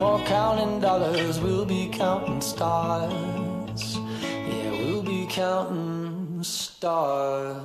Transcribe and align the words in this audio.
More 0.00 0.20
counting 0.26 0.78
dollars, 0.78 1.40
we'll 1.40 1.64
be 1.64 1.88
counting 1.88 2.40
stars. 2.40 3.98
Yeah, 4.22 4.70
we'll 4.70 5.02
be 5.02 5.26
counting 5.28 6.40
stars. 6.44 7.56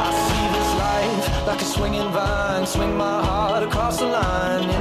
I 0.00 0.10
see 0.24 0.46
this 0.56 0.70
life 0.78 1.46
like 1.46 1.60
a 1.60 1.64
swinging 1.66 2.10
vine. 2.12 2.66
Swing 2.66 2.96
my 2.96 3.22
heart 3.22 3.62
across 3.62 3.98
the 3.98 4.06
line. 4.06 4.73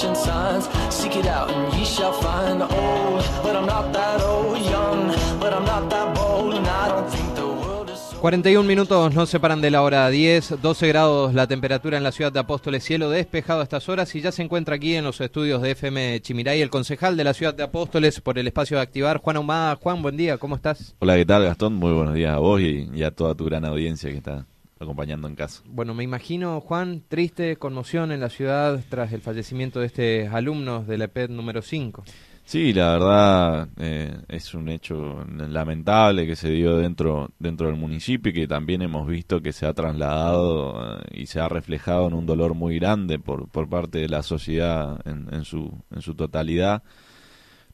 Flashing 0.00 0.14
signs. 0.14 0.68
Seek 0.90 1.16
it 1.16 1.26
out 1.26 1.50
and 1.50 1.72
ye 1.74 1.84
shall 1.84 2.12
find. 2.12 2.62
Old, 2.62 3.24
but 3.42 3.56
I'm 3.56 3.66
not 3.66 3.92
that 3.92 4.22
old. 4.22 4.58
Young, 4.58 5.08
but 5.40 5.52
I'm 5.52 5.64
not 5.64 5.88
that 5.90 6.14
bold. 6.14 6.54
And 6.54 6.66
I 6.66 6.88
don't 6.88 7.08
think 7.08 7.34
the 7.34 7.46
world 7.46 7.90
is 7.90 7.98
so. 7.98 8.20
41 8.20 8.66
minutos 8.66 9.14
nos 9.14 9.30
separan 9.30 9.60
de 9.60 9.70
la 9.70 9.82
hora 9.82 10.08
10, 10.08 10.60
12 10.60 10.88
grados 10.88 11.34
la 11.34 11.46
temperatura 11.46 11.96
en 11.96 12.04
la 12.04 12.12
ciudad 12.12 12.32
de 12.32 12.40
Apóstoles, 12.40 12.84
cielo 12.84 13.10
despejado 13.10 13.60
a 13.60 13.62
estas 13.62 13.88
horas 13.88 14.14
y 14.14 14.20
ya 14.20 14.32
se 14.32 14.42
encuentra 14.42 14.76
aquí 14.76 14.94
en 14.94 15.04
los 15.04 15.20
estudios 15.20 15.62
de 15.62 15.72
FM 15.72 16.20
Chimiray 16.20 16.60
el 16.60 16.70
concejal 16.70 17.16
de 17.16 17.24
la 17.24 17.34
ciudad 17.34 17.54
de 17.54 17.62
Apóstoles 17.62 18.20
por 18.20 18.38
el 18.38 18.46
espacio 18.46 18.76
de 18.76 18.82
activar, 18.82 19.18
Juan 19.18 19.36
Ahumada. 19.36 19.76
Juan, 19.76 20.02
buen 20.02 20.16
día, 20.16 20.38
¿cómo 20.38 20.56
estás? 20.56 20.94
Hola, 20.98 21.16
¿qué 21.16 21.26
tal 21.26 21.44
Gastón? 21.44 21.74
Muy 21.74 21.92
buenos 21.92 22.14
días 22.14 22.34
a 22.34 22.38
vos 22.38 22.60
y, 22.60 22.88
y 22.92 23.02
a 23.02 23.10
toda 23.10 23.34
tu 23.34 23.44
gran 23.44 23.64
audiencia 23.64 24.10
que 24.10 24.18
está 24.18 24.46
acompañando 24.80 25.28
en 25.28 25.36
casa. 25.36 25.62
Bueno, 25.66 25.94
me 25.94 26.02
imagino, 26.02 26.60
Juan, 26.60 27.02
triste 27.06 27.56
conmoción 27.56 28.12
en 28.12 28.20
la 28.20 28.30
ciudad 28.30 28.82
tras 28.88 29.12
el 29.12 29.20
fallecimiento 29.20 29.80
de 29.80 29.86
este 29.86 30.26
alumnos 30.28 30.86
de 30.86 30.98
la 30.98 31.04
EPED 31.04 31.28
número 31.30 31.60
5. 31.62 32.02
Sí, 32.44 32.72
la 32.72 32.92
verdad 32.92 33.68
eh, 33.76 34.22
es 34.26 34.54
un 34.54 34.68
hecho 34.68 35.24
lamentable 35.26 36.26
que 36.26 36.34
se 36.34 36.50
dio 36.50 36.78
dentro, 36.78 37.30
dentro 37.38 37.68
del 37.68 37.76
municipio 37.76 38.30
y 38.30 38.34
que 38.34 38.48
también 38.48 38.82
hemos 38.82 39.06
visto 39.06 39.40
que 39.40 39.52
se 39.52 39.66
ha 39.66 39.74
trasladado 39.74 40.98
eh, 40.98 41.20
y 41.20 41.26
se 41.26 41.38
ha 41.38 41.48
reflejado 41.48 42.08
en 42.08 42.14
un 42.14 42.26
dolor 42.26 42.54
muy 42.54 42.80
grande 42.80 43.20
por, 43.20 43.48
por 43.48 43.68
parte 43.68 43.98
de 43.98 44.08
la 44.08 44.22
sociedad 44.22 44.98
en, 45.04 45.32
en 45.32 45.44
su, 45.44 45.70
en 45.94 46.00
su 46.00 46.14
totalidad. 46.14 46.82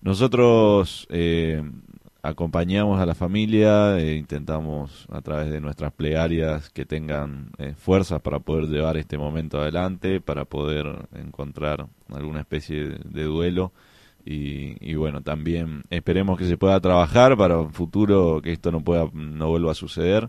Nosotros 0.03 1.07
eh, 1.09 1.63
acompañamos 2.29 3.01
a 3.01 3.07
la 3.07 3.15
familia 3.15 3.99
e 3.99 4.17
intentamos 4.17 5.07
a 5.11 5.21
través 5.21 5.51
de 5.51 5.61
nuestras 5.61 5.93
plegarias 5.93 6.71
que 6.71 6.85
tengan 6.85 7.51
eh, 7.59 7.75
fuerzas 7.77 8.21
para 8.21 8.41
poder 8.41 8.67
llevar 8.69 8.97
este 8.97 9.17
momento 9.17 9.61
adelante, 9.61 10.21
para 10.21 10.45
poder 10.45 11.09
encontrar 11.15 11.87
alguna 12.13 12.41
especie 12.41 12.89
de, 12.89 12.99
de 13.05 13.25
duelo. 13.25 13.73
Y, 14.25 14.77
y, 14.81 14.97
bueno, 14.97 15.23
también 15.23 15.85
esperemos 15.89 16.37
que 16.37 16.47
se 16.47 16.59
pueda 16.59 16.81
trabajar 16.81 17.37
para 17.37 17.61
un 17.61 17.73
futuro 17.73 18.41
que 18.43 18.53
esto 18.53 18.73
no 18.73 18.83
pueda 18.83 19.09
no 19.13 19.49
vuelva 19.49 19.71
a 19.71 19.75
suceder, 19.75 20.29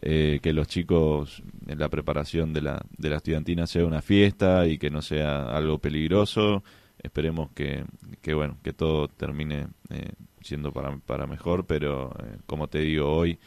eh, 0.00 0.40
que 0.42 0.54
los 0.54 0.66
chicos 0.66 1.42
en 1.66 1.78
la 1.78 1.90
preparación 1.90 2.54
de 2.54 2.62
la, 2.62 2.82
de 2.96 3.10
la 3.10 3.16
estudiantina 3.16 3.66
sea 3.66 3.84
una 3.84 4.00
fiesta 4.00 4.66
y 4.66 4.78
que 4.78 4.88
no 4.88 5.02
sea 5.02 5.54
algo 5.54 5.78
peligroso. 5.78 6.64
Esperemos 7.04 7.50
que, 7.52 7.84
que 8.22 8.32
bueno, 8.32 8.56
que 8.62 8.72
todo 8.72 9.08
termine 9.08 9.68
eh, 9.90 10.12
siendo 10.40 10.72
para, 10.72 10.96
para 10.96 11.26
mejor, 11.26 11.66
pero 11.66 12.10
eh, 12.18 12.38
como 12.46 12.66
te 12.66 12.78
digo 12.78 13.10
hoy, 13.10 13.38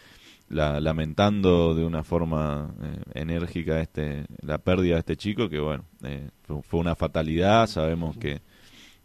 la, 0.48 0.80
lamentando 0.80 1.74
de 1.74 1.84
una 1.84 2.04
forma 2.04 2.72
eh, 2.82 3.02
enérgica 3.16 3.82
este 3.82 4.26
la 4.42 4.60
pérdida 4.60 4.94
de 4.94 5.00
este 5.00 5.18
chico, 5.18 5.50
que 5.50 5.60
bueno, 5.60 5.86
eh, 6.04 6.30
fue, 6.44 6.62
fue, 6.62 6.80
una 6.80 6.96
fatalidad, 6.96 7.66
sabemos 7.66 8.16
que, 8.18 8.42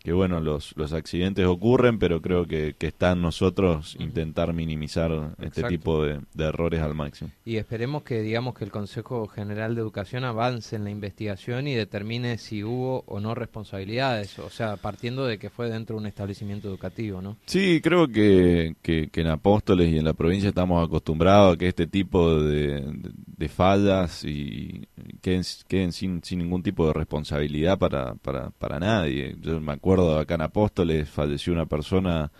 que 0.03 0.13
bueno, 0.13 0.41
los, 0.41 0.75
los 0.77 0.93
accidentes 0.93 1.47
ocurren, 1.47 1.99
pero 1.99 2.21
creo 2.21 2.47
que, 2.47 2.75
que 2.77 2.89
está 2.89 3.13
en 3.13 3.23
nosotros 3.23 3.97
intentar 4.01 4.53
minimizar 4.53 5.37
este 5.41 5.63
tipo 5.65 6.05
de, 6.05 6.21
de 6.35 6.45
errores 6.45 6.81
al 6.81 6.95
máximo. 6.95 7.31
Y 7.45 7.57
esperemos 7.57 8.03
que, 8.03 8.21
digamos, 8.21 8.55
que 8.55 8.65
el 8.65 8.71
Consejo 8.71 9.29
General 9.29 9.75
de 9.75 9.81
Educación 9.81 10.25
avance 10.25 10.75
en 10.75 10.85
la 10.85 10.91
investigación 10.91 11.69
y 11.69 11.75
determine 11.75 12.39
si 12.39 12.65
hubo 12.65 13.05
o 13.07 13.21
no 13.21 13.35
responsabilidades, 13.35 14.39
o 14.41 14.51
sea, 14.51 14.77
partiendo 14.77 15.25
de 15.25 15.39
que 15.39 15.51
fue 15.51 15.71
dentro 15.71 15.97
de 15.97 16.01
un 16.01 16.07
establecimiento 16.07 16.69
educativo, 16.69 17.23
¿no? 17.23 17.37
Sí, 17.47 17.81
creo 17.81 18.09
que, 18.09 18.75
que, 18.83 19.09
que 19.09 19.21
en 19.21 19.29
Apóstoles 19.29 19.93
y 19.93 19.99
en 19.99 20.05
la 20.05 20.15
provincia 20.15 20.49
estamos 20.49 20.85
acostumbrados 20.85 21.55
a 21.55 21.59
que 21.59 21.69
este 21.69 21.87
tipo 21.87 22.41
de, 22.41 22.81
de, 22.81 23.11
de 23.15 23.49
fallas 23.49 24.25
y 24.25 24.89
queden, 25.21 25.43
queden 25.69 25.93
sin, 25.93 26.23
sin 26.25 26.41
ningún 26.41 26.63
tipo 26.63 26.87
de 26.89 26.93
responsabilidad 26.93 27.79
para, 27.79 28.15
para, 28.17 28.51
para 28.51 28.81
nadie. 28.81 29.37
Yo 29.41 29.61
me 29.61 29.73
acuerdo 29.73 29.92
acá 30.01 30.35
en 30.35 30.43
Apóstoles 30.43 31.09
falleció 31.09 31.53
una 31.53 31.67
persona 31.67 32.31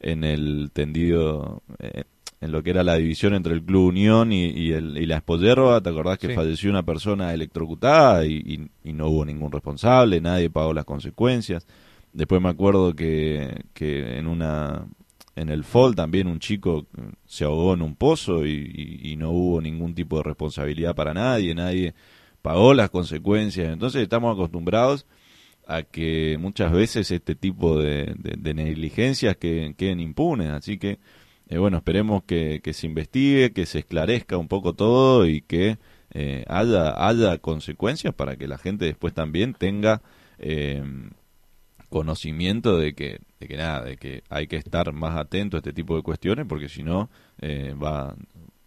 en 0.00 0.24
el 0.24 0.70
tendido, 0.72 1.62
eh, 1.78 2.04
en 2.40 2.52
lo 2.52 2.62
que 2.62 2.70
era 2.70 2.82
la 2.82 2.94
división 2.96 3.34
entre 3.34 3.52
el 3.52 3.62
Club 3.62 3.88
Unión 3.88 4.32
y, 4.32 4.46
y, 4.46 4.72
el, 4.72 4.96
y 4.96 5.04
la 5.06 5.16
Espollerba, 5.18 5.80
¿te 5.82 5.90
acordás 5.90 6.18
que 6.18 6.28
Sí. 6.28 6.34
falleció 6.34 6.70
una 6.70 6.82
persona 6.84 7.34
electrocutada 7.34 8.24
y, 8.24 8.68
y- 8.82 8.92
no 8.92 9.08
hubo 9.08 9.24
ningún 9.26 9.52
responsable, 9.52 10.20
nadie 10.20 10.48
pagó 10.48 10.72
las 10.72 10.84
consecuencias? 10.86 11.66
Después 12.12 12.40
me 12.40 12.48
acuerdo 12.48 12.94
que, 12.94 13.64
que 13.74 14.18
en 14.18 14.26
una 14.26 14.86
en 15.36 15.48
el 15.48 15.64
FOL 15.64 15.94
también 15.94 16.26
un 16.26 16.38
chico 16.40 16.86
se 17.24 17.44
ahogó 17.44 17.72
en 17.74 17.82
un 17.82 17.94
pozo 17.94 18.44
y 18.46 19.14
no 19.16 19.30
hubo 19.30 19.60
ningún 19.60 19.94
tipo 19.94 20.16
de 20.18 20.24
responsabilidad 20.24 20.94
para 20.94 21.14
nadie, 21.14 21.54
nadie 21.54 21.94
pagó 22.42 22.74
las 22.74 22.90
consecuencias. 22.90 23.72
Entonces 23.72 24.02
estamos 24.02 24.34
acostumbrados 24.34 25.06
a 25.70 25.82
que 25.84 26.36
muchas 26.40 26.72
veces 26.72 27.10
este 27.10 27.34
tipo 27.34 27.78
de, 27.78 28.14
negligencias 28.54 29.36
que, 29.36 29.74
queden 29.76 30.00
impunes. 30.00 30.50
Así 30.50 30.78
que, 30.78 30.98
eh, 31.48 31.58
bueno, 31.58 31.78
esperemos 31.78 32.24
que, 32.24 32.60
que 32.62 32.72
se 32.72 32.86
investigue, 32.86 33.52
que 33.52 33.66
se 33.66 33.80
esclarezca 33.80 34.36
un 34.36 34.48
poco 34.48 34.74
todo 34.74 35.26
y 35.26 35.42
que 35.42 35.78
eh, 36.12 36.44
haya, 36.48 37.06
haya 37.06 37.38
consecuencias 37.38 38.14
para 38.14 38.36
que 38.36 38.48
la 38.48 38.58
gente 38.58 38.84
después 38.84 39.14
también 39.14 39.54
tenga 39.54 40.02
eh, 40.38 40.82
conocimiento 41.88 42.78
de 42.78 42.94
que, 42.94 43.20
de 43.38 43.48
que 43.48 43.56
nada, 43.56 43.84
de 43.84 43.96
que 43.96 44.24
hay 44.28 44.48
que 44.48 44.56
estar 44.56 44.92
más 44.92 45.16
atento 45.16 45.56
a 45.56 45.60
este 45.60 45.72
tipo 45.72 45.96
de 45.96 46.02
cuestiones 46.02 46.46
porque 46.48 46.68
si 46.68 46.82
no 46.82 47.10
eh, 47.40 47.74
va, 47.80 48.16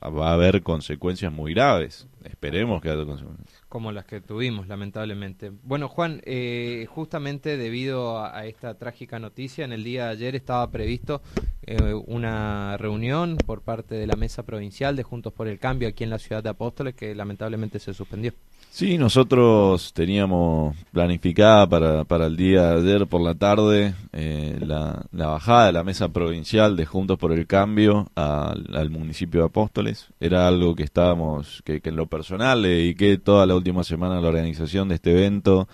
va 0.10 0.30
a 0.30 0.34
haber 0.34 0.64
consecuencias 0.64 1.32
muy 1.32 1.54
graves. 1.54 2.08
Esperemos 2.24 2.82
que 2.82 2.90
haya 2.90 3.06
consecuencias. 3.06 3.62
como 3.68 3.92
las 3.92 4.06
que 4.06 4.22
tuvimos, 4.22 4.68
lamentablemente. 4.68 5.52
Bueno, 5.64 5.90
Juan, 5.90 6.22
eh, 6.26 6.86
justamente 6.90 7.58
debido 7.58 8.24
a, 8.24 8.46
esta 8.46 8.76
trágica 8.76 9.20
noticia, 9.20 9.66
en 9.66 9.74
el 9.74 9.84
día 9.84 10.06
de 10.06 10.12
ayer 10.12 10.36
estaba 10.36 10.70
previsto 10.72 11.22
eh, 11.64 11.94
una 11.94 12.78
reunión 12.78 13.38
por 13.46 13.62
parte 13.62 13.96
de 13.96 14.08
la 14.08 14.16
mesa 14.16 14.44
provincial 14.44 14.96
de 14.96 15.04
Juntos 15.04 15.34
por 15.34 15.48
el 15.48 15.60
Cambio 15.60 15.90
aquí 15.90 16.04
en 16.04 16.10
la 16.12 16.20
ciudad 16.20 16.44
de 16.44 16.50
Apóstoles 16.50 16.96
que 16.96 17.14
lamentablemente 17.14 17.80
se 17.80 17.94
suspendió. 17.94 18.34
Sí, 18.76 18.98
nosotros 18.98 19.94
teníamos 19.94 20.76
planificada 20.92 21.70
para, 21.70 22.06
para 22.06 22.26
el 22.26 22.36
día 22.36 22.72
de 22.72 22.82
ayer 22.82 23.06
por 23.06 23.22
la 23.22 23.36
tarde 23.36 23.94
eh, 24.14 24.58
la, 24.66 25.06
la 25.12 25.28
bajada 25.28 25.68
de 25.68 25.74
la 25.74 25.84
mesa 25.84 26.10
provincial 26.10 26.76
de 26.76 26.88
Juntos 26.88 27.20
por 27.20 27.34
el 27.34 27.46
Cambio 27.46 28.10
al, 28.16 28.90
municipio 28.90 29.42
de 29.42 29.46
Apóstoles. 29.46 30.08
Era 30.20 30.48
algo 30.48 30.74
que 30.74 30.82
estábamos, 30.82 31.62
que, 31.64 31.82
que 31.82 31.90
en 31.90 31.98
lo 31.98 32.08
personal 32.08 32.64
le 32.64 32.70
dediqué 32.70 33.20
toda 33.20 33.46
la 33.46 33.56
última 33.56 33.84
semana 33.84 34.18
a 34.18 34.22
la 34.22 34.30
organización 34.30 34.90
de 34.90 34.96
este 34.96 35.12
evento. 35.12 35.68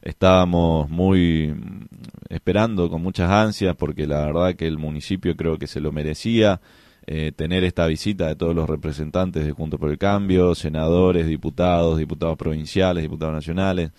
Estábamos 0.00 0.88
muy 0.88 1.48
mm, 1.48 1.86
esperando 2.28 2.88
con 2.88 3.02
muchas 3.02 3.32
ansias 3.32 3.74
porque 3.74 4.06
la 4.06 4.26
verdad 4.26 4.54
que 4.54 4.68
el 4.68 4.78
municipio 4.78 5.34
creo 5.34 5.58
que 5.58 5.66
se 5.66 5.80
lo 5.80 5.90
merecía 5.90 6.60
eh, 7.06 7.32
tener 7.36 7.64
esta 7.64 7.86
visita 7.86 8.28
de 8.28 8.36
todos 8.36 8.54
los 8.54 8.68
representantes 8.68 9.44
de 9.44 9.52
Juntos 9.52 9.78
por 9.78 9.90
el 9.90 9.98
Cambio, 9.98 10.54
senadores, 10.54 11.26
diputados, 11.26 11.98
diputados 11.98 12.36
provinciales, 12.38 13.02
diputados 13.02 13.34
nacionales, 13.34 13.90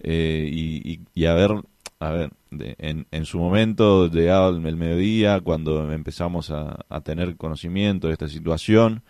eh, 0.00 0.48
y, 0.50 0.92
y, 0.92 1.00
y, 1.14 1.26
a 1.26 1.34
ver, 1.34 1.52
a 2.00 2.10
ver, 2.10 2.30
de, 2.50 2.74
en, 2.78 3.24
su 3.24 3.38
momento, 3.38 4.08
llegado 4.10 4.50
el, 4.50 4.60
mediodía, 4.60 5.40
cuando 5.40 5.92
empezamos 5.92 6.50
a, 6.50 7.00
tener 7.04 7.36
conocimiento 7.36 8.08
de 8.08 8.14
esta 8.14 8.28
situación, 8.28 9.02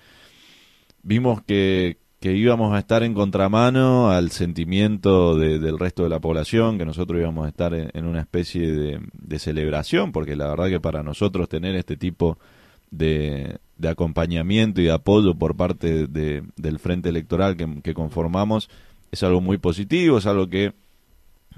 vimos 1.02 1.40
que, 1.42 1.98
que 2.20 2.34
íbamos 2.34 2.74
a 2.74 2.78
estar 2.80 3.02
en 3.02 3.14
contramano 3.14 4.10
al 4.10 4.30
sentimiento 4.30 5.36
de, 5.38 5.58
del 5.58 5.78
resto 5.78 6.02
de 6.02 6.10
la 6.10 6.20
población, 6.20 6.76
que 6.76 6.84
nosotros 6.84 7.18
íbamos 7.18 7.46
a 7.46 7.48
estar 7.48 7.72
en, 7.72 7.90
en 7.94 8.04
una 8.04 8.20
especie 8.20 8.72
de, 8.72 9.00
de, 9.12 9.38
celebración, 9.38 10.12
porque 10.12 10.36
la 10.36 10.48
verdad 10.48 10.68
que 10.68 10.80
para 10.80 11.02
nosotros 11.02 11.48
tener 11.48 11.76
este 11.76 11.96
tipo 11.96 12.36
de, 12.36 12.57
de 12.90 13.58
acompañamiento 13.88 14.80
y 14.80 14.84
de 14.84 14.92
apoyo 14.92 15.34
por 15.34 15.56
parte 15.56 16.06
de, 16.06 16.42
del 16.56 16.78
frente 16.78 17.08
electoral 17.08 17.56
que, 17.56 17.80
que, 17.82 17.94
conformamos 17.94 18.68
es 19.10 19.22
algo 19.22 19.40
muy 19.40 19.58
positivo, 19.58 20.18
es 20.18 20.26
algo 20.26 20.48
que 20.48 20.72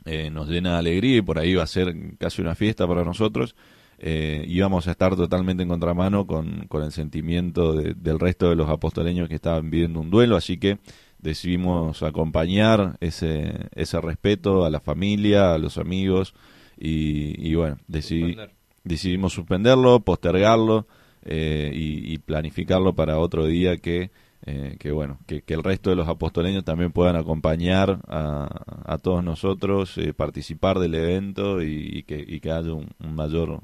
eh, 0.05 0.31
nos 0.31 0.49
llena 0.49 0.73
de 0.73 0.79
alegría 0.79 1.17
y 1.19 1.23
por 1.23 1.39
ahí 1.39 1.55
va 1.55 1.65
a 1.65 1.67
ser 1.67 1.95
casi 2.19 2.41
una 2.43 2.55
fiesta 2.55 2.87
para 2.87 3.05
nosotros. 3.05 3.55
Eh, 3.99 4.45
íbamos 4.49 4.89
a 4.89 4.93
estar 4.93 5.15
totalmente 5.15 5.63
en 5.63 5.69
contramano 5.69 6.27
con, 6.27 6.67
con 6.69 6.83
el 6.83 6.91
sentimiento 6.91 7.75
de, 7.75 7.95
del 7.95 8.19
resto 8.19 8.49
de 8.49 8.57
los 8.57 8.69
apostoleños 8.69 9.29
que 9.29 9.35
estaban 9.35 9.69
viviendo 9.69 10.01
un 10.01 10.11
duelo, 10.11 10.37
así 10.37 10.57
que 10.57 10.79
decidimos 11.19 12.03
acompañar 12.03 12.97
ese, 13.01 13.69
ese 13.75 14.01
respeto 14.01 14.65
a 14.65 14.71
la 14.71 14.81
familia, 14.81 15.53
a 15.53 15.59
los 15.59 15.77
amigos 15.77 16.35
y, 16.79 17.55
bueno, 17.55 17.77
decidimos 17.89 19.35
suspenderlo, 19.35 20.01
postergarlo 20.01 20.87
eh, 21.23 21.71
y, 21.75 22.19
planificarlo 22.19 22.95
para 22.95 23.19
otro 23.19 23.45
día 23.45 23.77
que, 23.77 24.11
eh, 24.47 24.77
que 24.79 24.91
bueno, 24.91 25.19
que, 25.27 25.43
el 25.47 25.63
resto 25.63 25.91
de 25.91 25.97
los 25.97 26.09
apostoleños 26.09 26.65
también 26.65 26.93
puedan 26.93 27.17
acompañar 27.17 28.01
a, 28.09 28.99
todos 29.03 29.23
nosotros, 29.23 29.99
eh, 29.99 30.15
participar 30.15 30.79
del 30.79 30.95
evento 30.95 31.63
y, 31.63 32.05
que, 32.05 32.41
que, 32.41 32.51
haya 32.51 32.73
un, 32.73 32.89
mayor, 33.01 33.61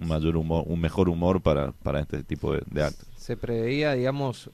un 0.00 0.08
mayor 0.08 0.36
humor, 0.36 0.64
un 0.66 0.80
mejor 0.80 1.08
humor 1.08 1.42
para, 1.42 1.72
para 1.72 2.00
este 2.00 2.24
tipo 2.24 2.52
de, 2.52 2.82
actos. 2.82 3.06
Se 3.16 3.36
preveía, 3.36 3.92
digamos, 3.92 4.50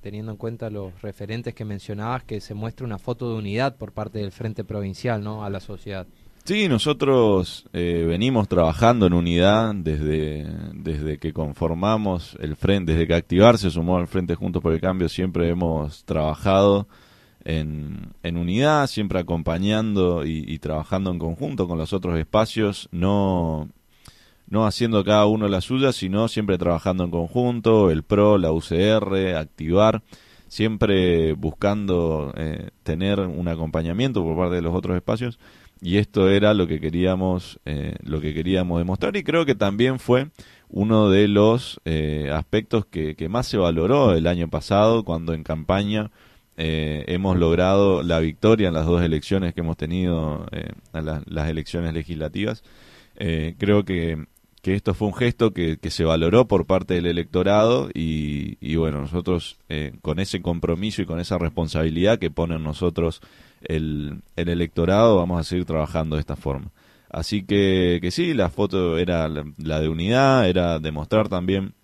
teniendo 0.00 0.32
en 0.32 0.38
cuenta 0.38 0.70
los 0.70 1.00
referentes 1.02 1.54
que 1.54 1.64
mencionabas, 1.64 2.24
que 2.24 2.40
se 2.40 2.54
muestre 2.54 2.84
una 2.86 2.98
foto 2.98 3.30
de 3.30 3.38
unidad 3.38 3.76
por 3.76 3.92
parte 3.92 4.18
del 4.18 4.32
Frente 4.32 4.64
Provincial, 4.64 5.22
¿no? 5.22 5.44
A 5.44 5.50
la 5.50 5.60
sociedad. 5.60 6.06
Sí, 6.48 6.66
nosotros 6.66 7.66
eh, 7.74 8.06
venimos 8.08 8.48
trabajando 8.48 9.06
en 9.06 9.12
unidad 9.12 9.74
desde, 9.74 10.46
desde 10.72 11.18
que 11.18 11.34
conformamos 11.34 12.38
el 12.40 12.56
frente, 12.56 12.92
desde 12.92 13.06
que 13.06 13.12
activarse 13.12 13.64
se 13.64 13.70
sumó 13.70 13.98
al 13.98 14.08
Frente 14.08 14.34
Juntos 14.34 14.62
por 14.62 14.72
el 14.72 14.80
Cambio, 14.80 15.10
siempre 15.10 15.50
hemos 15.50 16.06
trabajado 16.06 16.88
en, 17.44 18.14
en 18.22 18.38
unidad, 18.38 18.86
siempre 18.86 19.18
acompañando 19.18 20.24
y, 20.24 20.58
trabajando 20.58 21.10
en 21.10 21.18
conjunto 21.18 21.68
con 21.68 21.76
los 21.76 21.92
otros 21.92 22.18
espacios, 22.18 22.88
no, 22.92 23.68
no 24.46 24.66
haciendo 24.66 25.04
cada 25.04 25.26
uno 25.26 25.48
la 25.48 25.60
suya, 25.60 25.92
sino 25.92 26.28
siempre 26.28 26.56
trabajando 26.56 27.04
en 27.04 27.10
conjunto, 27.10 27.90
el 27.90 28.04
PRO, 28.04 28.38
la 28.38 28.52
UCR, 28.52 29.36
activar, 29.36 30.02
siempre 30.48 31.34
buscando 31.34 32.32
eh, 32.38 32.70
tener 32.84 33.20
un 33.20 33.48
acompañamiento 33.48 34.24
por 34.24 34.34
parte 34.34 34.54
de 34.54 34.62
los 34.62 34.74
otros 34.74 34.96
espacios 34.96 35.38
y 35.80 35.98
esto 35.98 36.28
era 36.28 36.54
lo 36.54 36.66
que 36.66 36.80
queríamos 36.80 37.60
eh, 37.64 37.94
lo 38.02 38.20
que 38.20 38.34
queríamos 38.34 38.78
demostrar 38.78 39.16
y 39.16 39.22
creo 39.22 39.46
que 39.46 39.54
también 39.54 39.98
fue 39.98 40.28
uno 40.68 41.10
de 41.10 41.28
los 41.28 41.80
eh, 41.84 42.30
aspectos 42.32 42.84
que, 42.86 43.14
más 43.30 43.46
se 43.46 43.56
valoró 43.56 44.14
el 44.14 44.26
año 44.26 44.48
pasado 44.48 45.04
cuando 45.04 45.32
en 45.32 45.42
campaña 45.42 46.10
eh, 46.56 47.04
hemos 47.06 47.36
logrado 47.38 48.02
la 48.02 48.20
victoria 48.20 48.68
en 48.68 48.74
las 48.74 48.86
dos 48.86 49.02
elecciones 49.02 49.54
que 49.54 49.60
hemos 49.60 49.76
tenido 49.76 50.46
en 50.52 51.06
las 51.26 51.48
elecciones 51.48 51.94
legislativas. 51.94 52.64
Creo 53.16 53.84
que, 53.84 54.26
que 54.60 54.74
esto 54.74 54.92
fue 54.92 55.08
un 55.08 55.14
gesto 55.14 55.52
que, 55.52 55.78
que, 55.78 55.90
se 55.90 56.04
valoró 56.04 56.48
por 56.48 56.66
parte 56.66 56.94
del 56.94 57.06
electorado 57.06 57.88
y, 57.94 58.58
y 58.60 58.76
bueno 58.76 59.00
nosotros 59.00 59.58
con 60.02 60.18
ese 60.18 60.42
compromiso 60.42 61.00
y 61.00 61.06
con 61.06 61.18
esa 61.18 61.38
responsabilidad 61.38 62.18
que 62.18 62.30
ponen 62.30 62.62
nosotros 62.62 63.22
el, 63.62 64.22
el 64.36 64.48
electorado, 64.48 65.16
vamos 65.16 65.40
a 65.40 65.44
seguir 65.44 65.64
trabajando 65.64 66.16
de 66.16 66.20
esta 66.20 66.36
forma. 66.36 66.70
Así 67.10 67.44
que, 67.44 67.98
que 68.02 68.10
sí, 68.10 68.34
la 68.34 68.50
foto 68.50 68.98
era 68.98 69.28
la, 69.28 69.80
de 69.80 69.88
unidad, 69.88 70.48
era 70.48 70.78
demostrar 70.78 71.28
también 71.28 71.74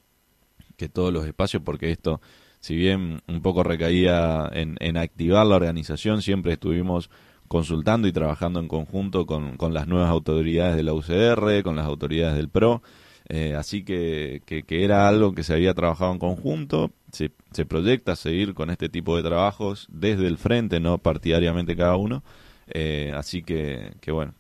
que 0.77 0.89
todos 0.89 1.13
los 1.13 1.27
espacios, 1.27 1.63
porque 1.65 1.91
esto, 1.91 2.21
si 2.61 2.77
bien 2.77 3.23
un 3.27 3.41
poco 3.41 3.63
recaía 3.63 4.51
en, 4.53 4.77
en 4.81 4.97
activar 4.97 5.47
la 5.47 5.57
organización, 5.57 6.21
siempre 6.21 6.55
estuvimos 6.55 7.11
consultando 7.49 8.09
y 8.09 8.13
trabajando 8.13 8.61
en 8.61 8.69
conjunto 8.69 9.27
con, 9.27 9.57
con 9.57 9.73
las 9.73 9.87
nuevas 9.87 10.11
autoridades 10.11 10.77
de 10.77 10.83
la 10.83 10.93
UCR, 10.93 11.63
con 11.63 11.77
las 11.77 11.87
autoridades 11.87 12.37
del 12.37 12.49
PRO, 12.49 12.83
eh, 13.29 13.55
así 13.55 13.85
que, 13.85 14.43
que, 14.45 14.85
era 14.85 15.09
algo 15.09 15.35
que 15.35 15.43
se 15.43 15.55
había 15.55 15.75
trabajado 15.75 16.13
en 16.13 16.19
conjunto. 16.19 16.93
Se, 17.13 17.31
se, 17.53 17.65
proyecta 17.65 18.17
seguir 18.17 18.55
con 18.55 18.71
este 18.71 18.89
tipo 18.89 19.17
de 19.17 19.23
trabajos 19.23 19.87
desde 19.91 20.27
el 20.27 20.37
frente, 20.37 20.81
no 20.81 20.99
partidariamente 20.99 21.77
cada 21.77 21.97
uno. 21.97 22.23
Eh, 22.67 23.13
así 23.15 23.43
que, 23.43 23.93
que 24.01 24.11
bueno, 24.11 24.35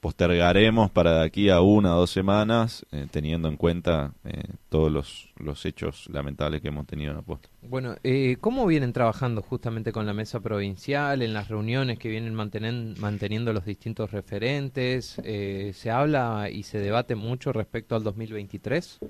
postergaremos 0.00 0.90
para 0.90 1.18
de 1.18 1.24
aquí 1.24 1.50
a 1.50 1.60
una 1.60 1.96
o 1.96 2.00
dos 2.00 2.10
semanas, 2.10 2.84
eh, 2.92 3.06
teniendo 3.10 3.48
en 3.48 3.56
cuenta 3.56 4.12
eh, 4.24 4.44
todos 4.68 4.90
los, 4.92 5.28
los, 5.38 5.64
hechos 5.64 6.08
lamentables 6.12 6.60
que 6.60 6.68
hemos 6.68 6.86
tenido 6.86 7.12
en 7.12 7.18
Apóstol. 7.18 7.50
Bueno, 7.62 7.96
eh, 8.04 8.36
¿cómo 8.40 8.66
vienen 8.66 8.92
trabajando 8.92 9.42
justamente 9.42 9.92
con 9.92 10.06
la 10.06 10.12
mesa 10.12 10.40
provincial, 10.40 11.22
en 11.22 11.32
las 11.32 11.48
reuniones 11.48 11.98
que 11.98 12.08
vienen 12.08 12.34
manteniendo 12.34 13.52
los 13.52 13.64
distintos 13.64 14.12
referentes? 14.12 15.20
¿Se 15.24 15.90
habla 15.90 16.50
y 16.50 16.62
se 16.62 16.78
debate 16.78 17.14
mucho 17.14 17.52
respecto 17.52 17.96
al 17.96 18.04
2023? 18.04 19.00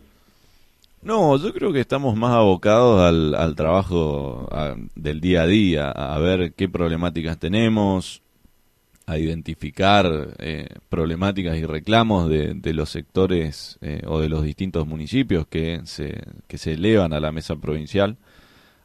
No, 1.03 1.37
yo 1.37 1.53
creo 1.53 1.73
que 1.73 1.81
estamos 1.81 2.17
más 2.17 2.33
abocados 2.33 3.01
al, 3.01 3.35
al 3.35 3.55
trabajo 3.55 4.49
del 4.95 5.21
día 5.21 5.43
a 5.43 5.47
día, 5.47 5.91
a 5.91 6.19
ver 6.19 6.55
qué 6.55 6.69
problemáticas 6.69 7.39
tenemos, 7.39 8.23
a 9.07 9.19
identificar 9.19 10.35
eh, 10.39 10.69
problemáticas 10.89 11.57
y 11.57 11.65
reclamos 11.65 12.29
de, 12.29 12.55
de 12.55 12.75
los 12.75 12.91
sectores 12.91 13.79
eh, 13.81 14.03
o 14.07 14.19
de 14.21 14.29
los 14.29 14.43
distintos 14.43 14.87
municipios 14.87 15.47
que 15.47 15.81
se, 15.85 16.23
que 16.49 16.59
se 16.59 16.73
elevan 16.73 17.13
a 17.13 17.21
la 17.21 17.31
mesa 17.31 17.55
provincial. 17.57 18.17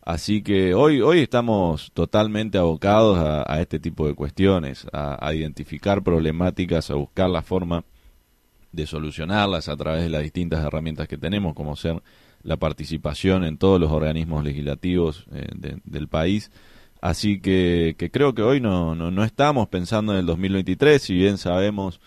Así 0.03 0.44
que 0.44 0.73
hoy, 0.75 1.01
hoy 1.01 1.19
estamos 1.19 1.91
totalmente 1.94 2.57
abocados 2.57 3.18
a, 3.19 3.62
este 3.62 3.79
tipo 3.79 4.07
de 4.07 4.15
cuestiones, 4.15 4.88
a, 4.94 5.25
a, 5.25 5.33
identificar 5.33 6.03
problemáticas, 6.03 6.89
a 6.89 6.95
buscar 6.95 7.29
la 7.29 7.41
forma 7.44 7.83
de 8.71 8.88
solucionarlas 8.88 9.69
a 9.69 9.75
través 9.75 10.03
de 10.03 10.09
las 10.09 10.24
distintas 10.24 10.63
herramientas 10.63 11.07
que 11.07 11.17
tenemos, 11.17 11.53
como 11.53 11.75
ser 11.75 12.01
la 12.44 12.57
participación 12.57 13.44
en 13.44 13.57
todos 13.57 13.79
los 13.79 13.91
organismos 13.91 14.44
legislativos 14.44 15.25
eh, 15.31 15.47
del 15.83 16.07
país 16.07 16.51
Así 17.01 17.42
que, 17.42 17.95
que 17.98 18.12
creo 18.12 18.36
que 18.36 18.44
hoy 18.44 18.62
no, 18.62 18.94
no, 18.95 19.09
no, 19.09 19.24
estamos 19.24 19.68
pensando 19.69 20.13
en 20.13 20.19
el 20.19 20.25
2023, 20.27 21.01
si 21.01 21.15
bien 21.15 21.39
sabemos 21.39 22.00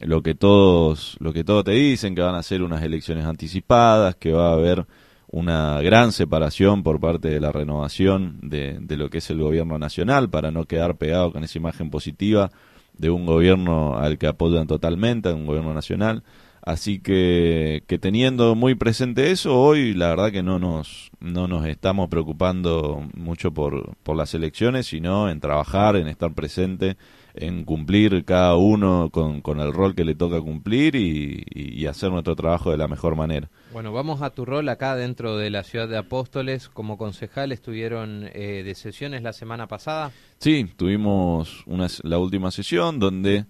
lo 0.00 0.22
que 0.22 0.34
todos, 0.34 1.16
lo 1.20 1.32
que 1.32 1.44
todos 1.44 1.64
te 1.64 1.70
dicen, 1.70 2.16
que 2.16 2.22
van 2.22 2.34
a 2.34 2.42
ser 2.42 2.62
unas 2.62 2.82
elecciones 2.82 3.24
anticipadas, 3.24 4.16
que 4.16 4.32
va 4.32 4.50
a 4.50 4.54
haber 4.54 4.84
una 5.28 5.80
gran 5.80 6.10
separación 6.10 6.82
por 6.82 6.98
parte 6.98 7.28
de 7.28 7.40
la 7.40 7.52
renovación 7.52 8.38
de, 8.42 8.78
de 8.80 8.96
lo 8.96 9.08
que 9.10 9.18
es 9.18 9.30
el 9.30 9.38
gobierno 9.38 9.78
nacional 9.78 10.28
para 10.28 10.50
no 10.50 10.66
quedar 10.66 10.96
pegado 10.96 11.32
con 11.32 11.44
esa 11.44 11.58
imagen 11.58 11.88
positiva 11.88 12.50
de 12.98 13.10
un 13.10 13.24
gobierno 13.24 13.96
al 13.96 14.18
que 14.18 14.26
apoyan 14.26 14.66
totalmente, 14.66 15.32
un 15.32 15.46
gobierno 15.46 15.72
nacional. 15.72 16.24
Así 16.64 17.00
que, 17.00 17.82
que 17.88 17.98
teniendo 17.98 18.54
muy 18.54 18.76
presente 18.76 19.32
eso, 19.32 19.60
hoy 19.60 19.94
la 19.94 20.10
verdad 20.10 20.30
que 20.30 20.44
no 20.44 20.60
nos, 20.60 21.10
no 21.18 21.48
nos 21.48 21.66
estamos 21.66 22.08
preocupando 22.08 23.04
mucho 23.14 23.52
por, 23.52 23.96
por 24.04 24.16
las 24.16 24.32
elecciones, 24.34 24.86
sino 24.86 25.28
en 25.28 25.40
trabajar, 25.40 25.96
en 25.96 26.06
estar 26.06 26.32
presente, 26.34 26.96
en 27.34 27.64
cumplir 27.64 28.24
cada 28.24 28.54
uno 28.54 29.10
con, 29.10 29.40
con 29.40 29.58
el 29.58 29.72
rol 29.72 29.96
que 29.96 30.04
le 30.04 30.14
toca 30.14 30.40
cumplir 30.40 30.94
y, 30.94 31.44
y, 31.50 31.86
hacer 31.86 32.12
nuestro 32.12 32.36
trabajo 32.36 32.70
de 32.70 32.76
la 32.76 32.86
mejor 32.86 33.16
manera. 33.16 33.50
Bueno, 33.72 33.92
vamos 33.92 34.22
a 34.22 34.30
tu 34.30 34.44
rol 34.44 34.68
acá 34.68 34.94
dentro 34.94 35.36
de 35.36 35.50
la 35.50 35.64
ciudad 35.64 35.88
de 35.88 35.98
Apóstoles. 35.98 36.68
Como 36.68 36.96
concejal, 36.96 37.50
¿estuvieron 37.50 38.28
eh, 38.34 38.62
de 38.64 38.74
sesiones 38.76 39.22
la 39.22 39.32
semana 39.32 39.66
pasada? 39.66 40.12
Sí, 40.38 40.70
tuvimos 40.76 41.64
una, 41.66 41.88
la 42.04 42.18
última 42.18 42.52
sesión 42.52 43.00
donde 43.00 43.46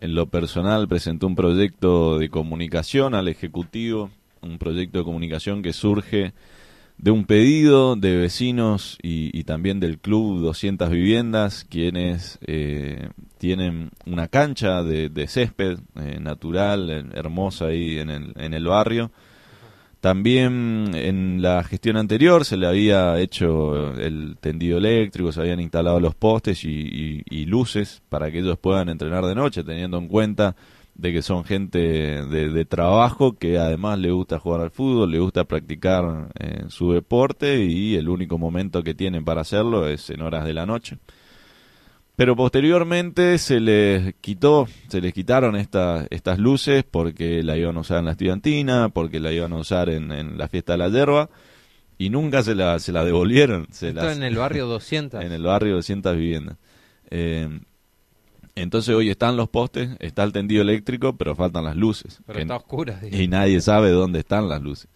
en 0.00 0.14
lo 0.14 0.26
personal 0.26 0.88
presenté 0.88 1.26
un 1.26 1.34
proyecto 1.34 2.18
de 2.18 2.28
comunicación 2.28 3.14
al 3.14 3.28
Ejecutivo, 3.28 4.10
un 4.40 4.58
proyecto 4.58 4.98
de 4.98 5.04
comunicación 5.04 5.62
que 5.62 5.72
surge 5.72 6.32
de 6.98 7.10
un 7.12 7.24
pedido 7.24 7.94
de 7.94 8.16
vecinos 8.16 8.98
y, 9.02 9.44
también 9.44 9.78
del 9.78 9.98
Club 9.98 10.40
200 10.40 10.90
Viviendas, 10.90 11.64
quienes 11.64 12.38
eh, 12.46 13.10
tienen 13.38 13.90
una 14.04 14.26
cancha 14.26 14.82
de, 14.82 15.26
césped 15.28 15.78
eh, 15.96 16.18
natural, 16.20 17.12
hermosa 17.14 17.66
ahí 17.66 17.98
en 17.98 18.10
el, 18.10 18.32
en 18.36 18.52
el 18.52 18.64
barrio, 18.66 19.12
también 20.00 20.92
en 20.94 21.42
la 21.42 21.64
gestión 21.64 21.96
anterior 21.96 22.44
se 22.44 22.56
le 22.56 22.66
había 22.66 23.18
hecho 23.18 23.94
el 23.94 24.36
tendido 24.40 24.78
eléctrico, 24.78 25.32
se 25.32 25.40
habían 25.40 25.60
instalado 25.60 25.98
los 25.98 26.14
postes 26.14 26.64
y, 26.64 27.44
luces 27.46 28.02
para 28.08 28.30
que 28.30 28.40
ellos 28.40 28.58
puedan 28.58 28.90
entrenar 28.90 29.24
de 29.24 29.34
noche, 29.34 29.64
teniendo 29.64 29.98
en 29.98 30.06
cuenta 30.06 30.54
de 30.94 31.12
que 31.12 31.22
son 31.22 31.44
gente 31.44 31.78
de, 31.78 32.64
trabajo 32.64 33.38
que 33.38 33.58
además 33.58 33.98
le 33.98 34.10
gusta 34.10 34.38
jugar 34.38 34.60
al 34.60 34.70
fútbol, 34.70 35.10
le 35.10 35.18
gusta 35.18 35.44
practicar 35.44 36.28
eh, 36.38 36.64
su 36.68 36.92
deporte 36.92 37.64
y 37.64 37.96
el 37.96 38.08
único 38.08 38.36
momento 38.36 38.82
que 38.82 38.94
tienen 38.94 39.24
para 39.24 39.40
hacerlo 39.40 39.88
es 39.88 40.10
en 40.10 40.22
horas 40.22 40.44
de 40.44 40.54
la 40.54 40.66
noche. 40.66 40.98
Pero 42.18 42.34
posteriormente 42.34 43.38
se 43.38 43.60
les 43.60 44.12
quitó, 44.16 44.66
se 44.88 45.00
les 45.00 45.14
quitaron 45.14 45.54
estas 45.54 46.08
estas 46.10 46.40
luces 46.40 46.82
porque 46.82 47.44
la 47.44 47.56
iban 47.56 47.76
a 47.76 47.80
usar 47.80 48.00
en 48.00 48.06
la 48.06 48.10
estudiantina, 48.10 48.88
porque 48.88 49.20
la 49.20 49.30
iban 49.30 49.52
a 49.52 49.58
usar 49.58 49.88
en, 49.88 50.36
la 50.36 50.48
fiesta 50.48 50.72
de 50.72 50.78
la 50.78 50.88
hierba 50.88 51.30
y 51.96 52.10
nunca 52.10 52.42
se 52.42 52.56
la, 52.56 52.80
se 52.80 52.90
la 52.90 53.04
devolvieron. 53.04 53.68
Se 53.70 53.90
Esto 53.90 54.10
en 54.10 54.24
el 54.24 54.34
barrio 54.34 54.66
200. 54.66 55.22
En 55.22 55.30
el 55.30 55.44
barrio 55.44 55.76
200 55.76 56.16
viviendas. 56.16 56.56
Eh, 57.10 57.60
entonces 58.56 58.96
hoy 58.96 59.10
están 59.10 59.36
los 59.36 59.48
postes, 59.48 59.90
está 60.00 60.24
el 60.24 60.32
tendido 60.32 60.62
eléctrico, 60.62 61.16
pero 61.16 61.36
faltan 61.36 61.62
las 61.62 61.76
luces. 61.76 62.20
Pero 62.26 62.40
está 62.40 62.56
oscura. 62.56 63.00
Y 63.12 63.28
nadie 63.28 63.60
sabe 63.60 63.90
dónde 63.90 64.18
están 64.18 64.48
las 64.48 64.60
luces, 64.60 64.88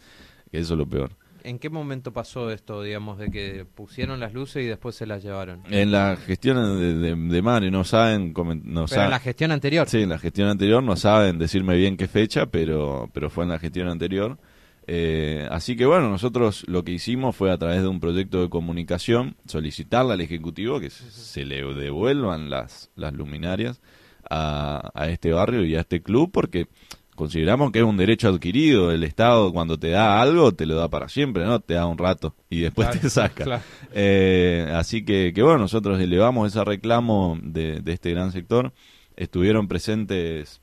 que 0.51 0.59
eso 0.59 0.75
es 0.75 0.79
lo 0.79 0.87
peor. 0.87 1.13
¿En 1.45 1.59
qué 1.59 1.71
momento 1.71 2.13
pasó 2.13 2.51
esto, 2.51 2.83
digamos, 2.83 3.19
de 3.19 3.31
que 3.31 3.65
pusieron 3.65 4.21
las 4.21 4.33
luces 4.33 4.65
y 4.65 4.67
después 4.67 4.95
se 4.95 5.07
las 5.07 5.23
llevaron? 5.23 5.63
En 5.71 5.93
la 5.93 6.17
gestión 6.17 6.79
de, 6.79 6.95
de, 6.95 7.15
de 7.15 7.43
Mari 7.43 7.71
no 7.71 7.85
saben... 7.85 8.33
No 8.65 8.87
pero 8.87 9.05
en 9.05 9.11
la 9.11 9.19
gestión 9.21 9.53
anterior. 9.53 9.89
Sí, 9.89 10.03
en 10.03 10.09
la 10.09 10.19
gestión 10.19 10.49
anterior 10.49 10.83
no 10.83 10.97
saben 10.97 11.39
decirme 11.39 11.77
bien 11.77 11.97
qué 11.97 12.09
fecha, 12.09 12.47
pero, 12.47 13.11
pero 13.13 13.31
fue 13.31 13.45
en 13.45 13.51
la 13.51 13.59
gestión 13.59 13.89
anterior. 13.89 14.39
Eh, 14.87 15.47
así 15.51 15.77
que 15.77 15.87
bueno, 15.87 16.11
nosotros 16.11 16.65
lo 16.67 16.83
que 16.83 16.93
hicimos 16.93 17.37
fue 17.37 17.53
a 17.53 17.59
través 17.59 17.83
de 17.83 17.89
un 17.89 18.01
proyecto 18.01 18.43
de 18.43 18.49
comunicación 18.49 19.37
solicitarle 19.47 20.15
al 20.15 20.21
Ejecutivo 20.21 20.81
que 20.81 20.91
se 20.91 21.45
le 21.45 21.63
devuelvan 21.63 22.51
las, 22.51 22.91
las 22.97 23.13
luminarias 23.13 23.81
a, 24.29 24.91
a 24.95 25.09
este 25.09 25.31
barrio 25.31 25.65
y 25.65 25.77
a 25.77 25.81
este 25.81 26.03
club 26.03 26.31
porque 26.33 26.67
consideramos 27.15 27.73
que 27.73 27.81
es 27.81 27.85
un 27.85 27.97
derecho 27.97 28.29
adquirido. 28.29 28.93
El 28.93 29.05
Estado 29.05 29.53
cuando 29.53 29.79
te 29.79 29.91
da 29.91 30.21
algo 30.21 30.53
te 30.53 30.67
lo 30.67 30.77
da 30.77 30.89
para 30.89 31.09
siempre, 31.09 31.45
¿no? 31.45 31.61
Te 31.61 31.75
da 31.75 31.87
un 31.87 31.99
rato 31.99 32.35
y 32.51 32.61
después 32.61 32.91
te 33.01 33.11
saca. 33.11 33.63
Eh, 33.93 34.73
así 34.75 35.05
que, 35.05 35.33
que 35.35 35.43
bueno, 35.43 35.59
nosotros 35.59 36.01
elevamos 36.01 36.49
ese 36.49 36.65
reclamo 36.65 37.39
de, 37.43 37.81
de 37.81 37.93
este 37.93 38.11
gran 38.11 38.33
sector. 38.33 38.73
Estuvieron 39.17 39.69
presentes 39.69 40.61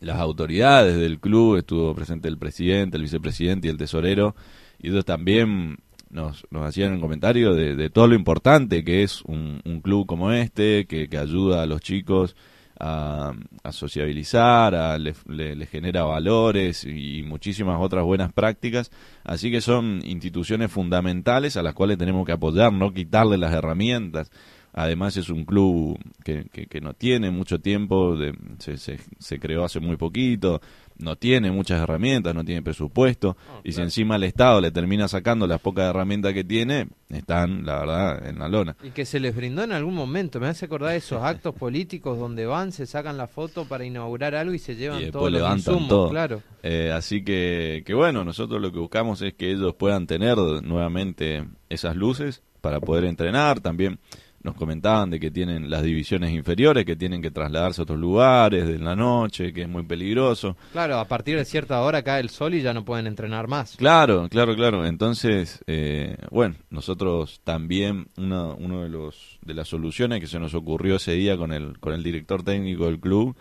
las 0.00 0.18
autoridades 0.18 0.96
del 0.96 1.18
club, 1.18 1.56
estuvo 1.56 1.94
presente 1.94 2.28
el 2.28 2.38
presidente, 2.38 2.96
el 2.96 3.02
vicepresidente 3.02 3.66
y 3.66 3.70
el 3.70 3.78
tesorero, 3.78 4.36
y 4.78 4.90
ellos 4.90 5.04
también 5.04 5.78
nos, 6.10 6.46
nos 6.50 6.66
hacían 6.66 6.92
un 6.92 7.00
comentario 7.00 7.54
de, 7.54 7.74
de, 7.74 7.90
todo 7.90 8.06
lo 8.06 8.14
importante 8.14 8.84
que 8.84 9.02
es 9.02 9.22
un, 9.22 9.60
un 9.64 9.80
club 9.80 10.06
como 10.06 10.32
este, 10.32 10.86
que, 10.86 11.08
que, 11.08 11.18
ayuda 11.18 11.62
a 11.62 11.66
los 11.66 11.80
chicos 11.80 12.36
a, 12.78 13.32
a 13.62 13.72
sociabilizar, 13.72 14.74
a, 14.74 14.98
le, 14.98 15.14
le, 15.28 15.56
le, 15.56 15.66
genera 15.66 16.04
valores 16.04 16.84
y 16.84 17.22
muchísimas 17.22 17.80
otras 17.80 18.04
buenas 18.04 18.32
prácticas. 18.32 18.90
Así 19.24 19.50
que 19.50 19.60
son 19.60 20.00
instituciones 20.04 20.70
fundamentales 20.70 21.56
a 21.56 21.62
las 21.62 21.74
cuales 21.74 21.98
tenemos 21.98 22.26
que 22.26 22.32
apoyar, 22.32 22.72
no 22.72 22.92
quitarle 22.92 23.38
las 23.38 23.52
herramientas. 23.52 24.30
Además 24.78 25.16
es 25.16 25.30
un 25.30 25.46
club 25.46 25.98
que, 26.22 26.44
que, 26.52 26.66
que 26.66 26.82
no 26.82 26.92
tiene 26.92 27.30
mucho 27.30 27.58
tiempo, 27.58 28.14
de, 28.14 28.34
se, 28.58 28.76
se, 28.76 29.00
se, 29.18 29.40
creó 29.40 29.64
hace 29.64 29.80
muy 29.80 29.96
poquito, 29.96 30.60
no 30.98 31.16
tiene 31.16 31.50
muchas 31.50 31.80
herramientas, 31.80 32.34
no 32.34 32.44
tiene 32.44 32.60
presupuesto, 32.60 33.38
oh, 33.50 33.60
y 33.64 33.70
claro. 33.70 33.74
si 33.74 33.80
encima 33.80 34.16
el 34.16 34.24
Estado 34.24 34.60
le 34.60 34.70
termina 34.70 35.08
sacando 35.08 35.46
las 35.46 35.62
pocas 35.62 35.88
herramientas 35.88 36.34
que 36.34 36.44
tiene, 36.44 36.88
están, 37.08 37.64
la 37.64 37.78
verdad, 37.78 38.28
en 38.28 38.38
la 38.38 38.50
lona. 38.50 38.76
Y 38.82 38.90
que 38.90 39.06
se 39.06 39.18
les 39.18 39.34
brindó 39.34 39.62
en 39.62 39.72
algún 39.72 39.94
momento, 39.94 40.40
me 40.40 40.48
hace 40.48 40.66
acordar 40.66 40.90
de 40.90 40.98
esos 40.98 41.22
actos 41.22 41.54
políticos 41.58 42.18
donde 42.18 42.44
van, 42.44 42.70
se 42.70 42.84
sacan 42.84 43.16
la 43.16 43.28
foto 43.28 43.64
para 43.64 43.86
inaugurar 43.86 44.34
algo 44.34 44.52
y 44.52 44.58
se 44.58 44.76
llevan 44.76 45.04
y 45.04 45.10
todos 45.10 45.32
los 45.32 45.56
insumos, 45.56 45.88
todo. 45.88 46.10
claro. 46.10 46.42
Eh, 46.62 46.92
así 46.94 47.24
que, 47.24 47.82
que 47.86 47.94
bueno, 47.94 48.24
nosotros 48.24 48.60
lo 48.60 48.70
que 48.70 48.78
buscamos 48.78 49.22
es 49.22 49.32
que 49.32 49.52
ellos 49.52 49.74
puedan 49.74 50.06
tener 50.06 50.36
nuevamente 50.36 51.46
esas 51.70 51.96
luces 51.96 52.42
para 52.60 52.80
poder 52.80 53.04
entrenar, 53.04 53.60
también 53.60 54.00
nos 54.46 54.54
comentaban 54.54 55.10
de 55.10 55.20
que 55.20 55.30
tienen 55.30 55.68
las 55.68 55.82
divisiones 55.82 56.30
inferiores, 56.32 56.84
que 56.86 56.96
tienen 56.96 57.20
que 57.20 57.30
trasladarse 57.30 57.82
a 57.82 57.84
otros 57.84 57.98
lugares 57.98 58.66
de 58.66 58.78
la 58.78 58.94
noche, 58.94 59.52
que 59.52 59.62
es 59.62 59.68
muy 59.68 59.82
peligroso. 59.82 60.56
Claro, 60.72 60.98
a 60.98 61.04
partir 61.04 61.36
de 61.36 61.44
cierta 61.44 61.82
hora 61.82 62.02
cae 62.02 62.20
el 62.20 62.30
sol 62.30 62.54
y 62.54 62.62
ya 62.62 62.72
no 62.72 62.84
pueden 62.84 63.08
entrenar 63.08 63.48
más. 63.48 63.76
Claro, 63.76 64.28
claro, 64.30 64.54
claro. 64.54 64.86
Entonces, 64.86 65.62
eh, 65.66 66.16
bueno, 66.30 66.54
nosotros 66.70 67.40
también 67.42 68.06
una 68.16 68.46
uno 68.54 68.84
de 68.84 68.88
los 68.88 69.38
de 69.42 69.54
las 69.54 69.68
soluciones 69.68 70.20
que 70.20 70.28
se 70.28 70.38
nos 70.38 70.54
ocurrió 70.54 70.96
ese 70.96 71.12
día 71.12 71.36
con 71.36 71.52
el 71.52 71.78
con 71.80 71.92
el 71.92 72.02
director 72.02 72.42
técnico 72.44 72.86
del 72.86 73.00
club 73.00 73.36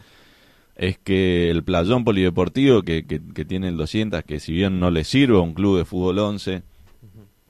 es 0.75 0.97
que 0.97 1.50
el 1.51 1.63
playón 1.63 2.03
polideportivo 2.03 2.81
que, 2.81 3.05
que, 3.05 3.21
que 3.33 3.45
tiene 3.45 3.69
el 3.69 3.77
200, 3.77 4.24
que 4.24 4.39
si 4.39 4.53
bien 4.53 4.79
no 4.79 4.89
le 4.89 5.03
sirve 5.03 5.38
a 5.38 5.41
un 5.41 5.53
club 5.53 5.77
de 5.77 5.85
fútbol 5.85 6.19
11 6.19 6.63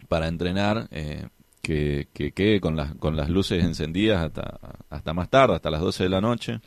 para 0.07 0.27
entrenar, 0.27 0.87
eh, 0.91 1.27
que, 1.65 2.09
que 2.13 2.31
quede 2.31 2.61
con 2.61 2.75
las, 2.75 2.93
con 2.93 3.15
las 3.15 3.27
luces 3.27 3.63
encendidas 3.63 4.23
hasta, 4.23 4.59
hasta 4.91 5.13
más 5.15 5.31
tarde, 5.31 5.55
hasta 5.55 5.71
las 5.71 5.81
12 5.81 6.03
de 6.03 6.09
la 6.09 6.21
noche. 6.21 6.59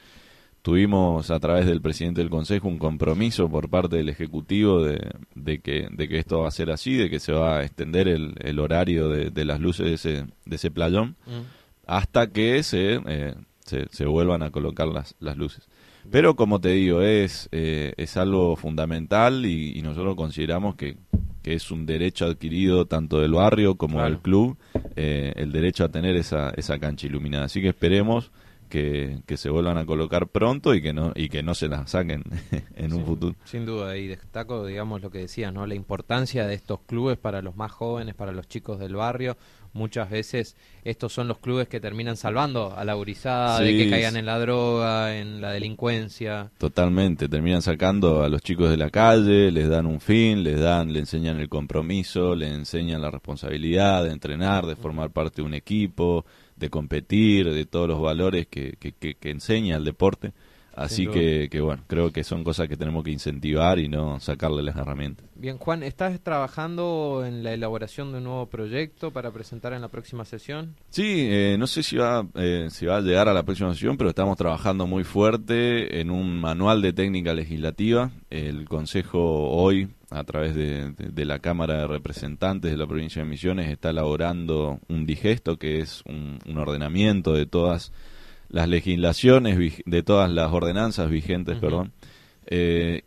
Tuvimos 0.60 1.30
a 1.30 1.38
través 1.38 1.66
del 1.66 1.80
presidente 1.80 2.20
del 2.20 2.30
Consejo 2.30 2.66
un 2.66 2.78
compromiso 2.78 3.48
por 3.48 3.70
parte 3.70 3.96
del 3.96 4.08
Ejecutivo 4.08 4.82
de, 4.82 4.98
de, 5.36 5.60
que, 5.60 5.86
de 5.92 6.08
que 6.08 6.18
esto 6.18 6.40
va 6.40 6.48
a 6.48 6.50
ser 6.50 6.72
así, 6.72 6.96
de 6.96 7.08
que 7.08 7.20
se 7.20 7.32
va 7.32 7.58
a 7.58 7.62
extender 7.62 8.08
el, 8.08 8.34
el 8.40 8.58
horario 8.58 9.08
de, 9.08 9.30
de, 9.30 9.44
las 9.44 9.60
luces 9.60 9.86
de 9.86 9.94
ese, 9.94 10.26
de 10.44 10.56
ese 10.56 10.72
playón 10.72 11.14
mm. 11.26 11.42
hasta 11.86 12.32
que 12.32 12.60
se, 12.64 13.00
eh, 13.06 13.36
se, 13.64 13.86
se, 13.92 14.04
vuelvan 14.04 14.42
a 14.42 14.50
colocar 14.50 14.88
las, 14.88 15.14
las 15.20 15.36
luces. 15.36 15.68
Pero 16.10 16.34
como 16.34 16.60
te 16.60 16.70
digo, 16.70 17.02
es, 17.02 17.48
eh, 17.52 17.92
es 17.96 18.16
algo 18.16 18.56
fundamental 18.56 19.46
y, 19.46 19.78
y 19.78 19.82
nosotros 19.82 20.16
consideramos 20.16 20.74
que, 20.74 20.96
que 21.42 21.54
es 21.54 21.70
un 21.70 21.86
derecho 21.86 22.26
adquirido 22.26 22.86
tanto 22.86 23.20
del 23.20 23.32
barrio 23.32 23.76
como 23.76 23.98
claro. 23.98 24.10
del 24.10 24.18
club, 24.18 24.58
eh, 24.96 25.32
el 25.36 25.52
derecho 25.52 25.84
a 25.84 25.88
tener 25.88 26.16
esa, 26.16 26.50
esa 26.50 26.78
cancha 26.78 27.06
iluminada. 27.06 27.44
Así 27.44 27.60
que 27.60 27.68
esperemos 27.68 28.30
que, 28.68 29.20
que, 29.26 29.36
se 29.36 29.50
vuelvan 29.50 29.78
a 29.78 29.86
colocar 29.86 30.28
pronto 30.28 30.74
y 30.74 30.82
que 30.82 30.92
no 30.92 31.12
y 31.14 31.28
que 31.28 31.42
no 31.42 31.54
se 31.54 31.68
las 31.68 31.90
saquen 31.90 32.24
en 32.76 32.92
un 32.92 33.04
futuro. 33.04 33.34
Sin 33.44 33.64
duda, 33.64 33.96
y 33.96 34.08
destaco, 34.08 34.66
digamos, 34.66 35.00
lo 35.00 35.10
que 35.10 35.18
decías, 35.18 35.52
¿no? 35.52 35.66
La 35.66 35.74
importancia 35.74 36.46
de 36.46 36.54
estos 36.54 36.80
clubes 36.80 37.18
para 37.18 37.42
los 37.42 37.56
más 37.56 37.72
jóvenes, 37.72 38.14
para 38.14 38.32
los 38.32 38.46
chicos 38.48 38.78
del 38.78 38.94
barrio. 38.94 39.36
Muchas 39.72 40.10
veces 40.10 40.56
estos 40.84 41.12
son 41.12 41.28
los 41.28 41.38
clubes 41.38 41.68
que 41.68 41.80
terminan 41.80 42.16
salvando 42.16 42.74
a 42.76 42.84
la 42.84 42.94
gurizada 42.94 43.58
sí, 43.58 43.64
de 43.64 43.76
que 43.76 43.90
caigan 43.90 44.16
en 44.16 44.26
la 44.26 44.38
droga, 44.38 45.16
en 45.16 45.40
la 45.40 45.52
delincuencia. 45.52 46.50
Totalmente, 46.58 47.28
terminan 47.28 47.62
sacando 47.62 48.22
a 48.22 48.28
los 48.28 48.42
chicos 48.42 48.70
de 48.70 48.76
la 48.76 48.90
calle, 48.90 49.50
les 49.50 49.68
dan 49.68 49.86
un 49.86 50.00
fin, 50.00 50.42
les 50.42 50.58
dan, 50.58 50.92
le 50.92 51.00
enseñan 51.00 51.38
el 51.38 51.48
compromiso, 51.48 52.34
le 52.34 52.48
enseñan 52.48 53.02
la 53.02 53.10
responsabilidad 53.10 54.04
de 54.04 54.12
entrenar, 54.12 54.66
de 54.66 54.76
formar 54.76 55.10
parte 55.10 55.42
de 55.42 55.46
un 55.46 55.54
equipo, 55.54 56.24
de 56.56 56.70
competir, 56.70 57.52
de 57.52 57.66
todos 57.66 57.88
los 57.88 58.00
valores 58.00 58.46
que, 58.46 58.74
que, 58.78 58.92
que, 58.92 59.14
que 59.14 59.30
enseña 59.30 59.76
el 59.76 59.84
deporte. 59.84 60.32
Así 60.78 61.08
que, 61.08 61.48
que, 61.50 61.60
bueno, 61.60 61.82
creo 61.88 62.12
que 62.12 62.22
son 62.22 62.44
cosas 62.44 62.68
que 62.68 62.76
tenemos 62.76 63.02
que 63.02 63.10
incentivar 63.10 63.80
y 63.80 63.88
no 63.88 64.20
sacarle 64.20 64.62
las 64.62 64.76
herramientas. 64.76 65.26
Bien, 65.34 65.58
Juan, 65.58 65.82
¿estás 65.82 66.20
trabajando 66.20 67.24
en 67.26 67.42
la 67.42 67.52
elaboración 67.52 68.12
de 68.12 68.18
un 68.18 68.24
nuevo 68.24 68.46
proyecto 68.46 69.10
para 69.10 69.32
presentar 69.32 69.72
en 69.72 69.82
la 69.82 69.88
próxima 69.88 70.24
sesión? 70.24 70.76
Sí, 70.90 71.26
eh, 71.30 71.56
no 71.58 71.66
sé 71.66 71.82
si 71.82 71.96
va, 71.96 72.24
eh, 72.36 72.68
si 72.70 72.86
va 72.86 72.98
a 72.98 73.00
llegar 73.00 73.28
a 73.28 73.34
la 73.34 73.42
próxima 73.42 73.72
sesión, 73.72 73.96
pero 73.96 74.10
estamos 74.10 74.36
trabajando 74.36 74.86
muy 74.86 75.02
fuerte 75.02 76.00
en 76.00 76.12
un 76.12 76.40
manual 76.40 76.80
de 76.80 76.92
técnica 76.92 77.34
legislativa. 77.34 78.12
El 78.30 78.68
Consejo 78.68 79.50
hoy, 79.50 79.88
a 80.10 80.22
través 80.22 80.54
de, 80.54 80.92
de, 80.92 81.08
de 81.08 81.24
la 81.24 81.40
Cámara 81.40 81.80
de 81.80 81.86
Representantes 81.88 82.70
de 82.70 82.76
la 82.76 82.86
provincia 82.86 83.20
de 83.20 83.28
Misiones, 83.28 83.68
está 83.68 83.90
elaborando 83.90 84.78
un 84.88 85.06
digesto, 85.06 85.56
que 85.56 85.80
es 85.80 86.04
un, 86.06 86.38
un 86.46 86.58
ordenamiento 86.58 87.32
de 87.32 87.46
todas 87.46 87.90
las 87.90 88.17
legislaciones 88.50 89.82
de 89.84 90.02
todas 90.02 90.30
las 90.30 90.52
ordenanzas 90.52 91.10
vigentes, 91.10 91.56
uh 91.56 91.58
-huh. 91.58 91.60
perdón. 91.60 91.92
Eh, 92.46 93.02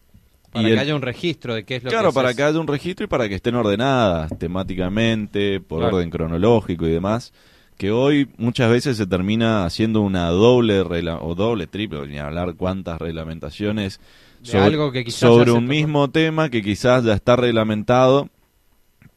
para 0.51 0.63
y 0.63 0.67
que 0.67 0.73
el, 0.73 0.79
haya 0.79 0.95
un 0.95 1.01
registro 1.01 1.55
de 1.55 1.63
qué 1.63 1.77
es 1.77 1.83
lo 1.83 1.89
claro, 1.89 2.09
que 2.09 2.15
para 2.15 2.33
que 2.33 2.43
haya 2.43 2.59
un 2.59 2.67
registro 2.67 3.05
y 3.05 3.07
para 3.07 3.29
que 3.29 3.35
estén 3.35 3.55
ordenadas 3.55 4.37
temáticamente, 4.37 5.61
por 5.61 5.79
claro. 5.79 5.97
orden 5.97 6.09
cronológico 6.09 6.85
y 6.85 6.91
demás, 6.91 7.33
que 7.77 7.91
hoy 7.91 8.29
muchas 8.37 8.69
veces 8.69 8.97
se 8.97 9.07
termina 9.07 9.65
haciendo 9.65 10.01
una 10.01 10.27
doble 10.29 10.81
o 10.81 11.35
doble, 11.35 11.67
triple, 11.67 12.05
ni 12.07 12.19
hablar 12.19 12.55
cuántas 12.55 12.99
reglamentaciones 12.99 13.99
sobre, 14.41 14.59
algo 14.63 14.91
que 14.91 15.09
sobre 15.09 15.51
un 15.51 15.65
mismo 15.65 16.09
tema 16.09 16.49
que 16.49 16.61
quizás 16.61 17.03
ya 17.03 17.13
está 17.13 17.35
reglamentado 17.35 18.29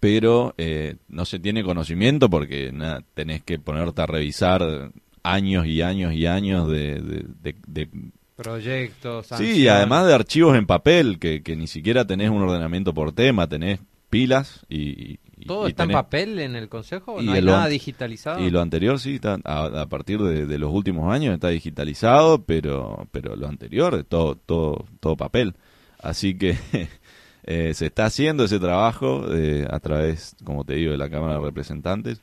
pero 0.04 0.54
eh, 0.58 0.96
no 1.08 1.24
se 1.24 1.38
tiene 1.38 1.64
conocimiento 1.64 2.28
porque 2.28 2.70
tenés 3.14 3.42
que 3.42 3.58
ponerte 3.58 4.02
a 4.02 4.06
revisar 4.06 4.90
años 5.24 5.66
y 5.66 5.82
años 5.82 6.12
y 6.12 6.26
años 6.26 6.68
de, 6.68 7.00
de, 7.00 7.26
de, 7.42 7.56
de 7.66 7.88
proyectos. 8.36 9.26
Sí, 9.36 9.62
y 9.62 9.68
además 9.68 10.06
de 10.06 10.14
archivos 10.14 10.56
en 10.56 10.66
papel, 10.66 11.18
que, 11.18 11.42
que, 11.42 11.56
ni 11.56 11.66
siquiera 11.66 12.06
tenés 12.06 12.30
un 12.30 12.42
ordenamiento 12.42 12.94
por 12.94 13.12
tema, 13.12 13.48
tenés 13.48 13.80
pilas 14.10 14.64
y... 14.68 15.18
y 15.36 15.46
¿Todo 15.46 15.66
y 15.66 15.70
está 15.70 15.84
tenés, 15.84 15.94
en 15.96 16.02
papel 16.02 16.38
en 16.38 16.56
el 16.56 16.68
Consejo? 16.68 17.20
¿No 17.20 17.32
hay 17.32 17.42
nada 17.42 17.66
digitalizado? 17.68 18.44
Y 18.44 18.50
lo 18.50 18.60
anterior 18.60 19.00
sí, 19.00 19.16
está, 19.16 19.38
a, 19.44 19.82
a 19.82 19.86
partir 19.86 20.20
de, 20.20 20.46
de, 20.46 20.58
los 20.58 20.72
últimos 20.72 21.12
años 21.12 21.34
está 21.34 21.48
digitalizado, 21.48 22.44
pero, 22.44 23.08
pero 23.10 23.34
lo 23.34 23.48
anterior, 23.48 24.04
todo, 24.04 24.36
todo, 24.36 24.84
todo 25.00 25.16
papel. 25.16 25.54
Así 25.98 26.36
que 26.36 26.56
eh, 27.44 27.72
se 27.74 27.86
está 27.86 28.06
haciendo 28.06 28.44
ese 28.44 28.58
trabajo 28.58 29.24
eh, 29.32 29.66
a 29.70 29.80
través, 29.80 30.36
como 30.44 30.64
te 30.64 30.74
digo, 30.74 30.92
de 30.92 30.98
la 30.98 31.08
Cámara 31.08 31.34
de 31.34 31.40
Representantes 31.40 32.20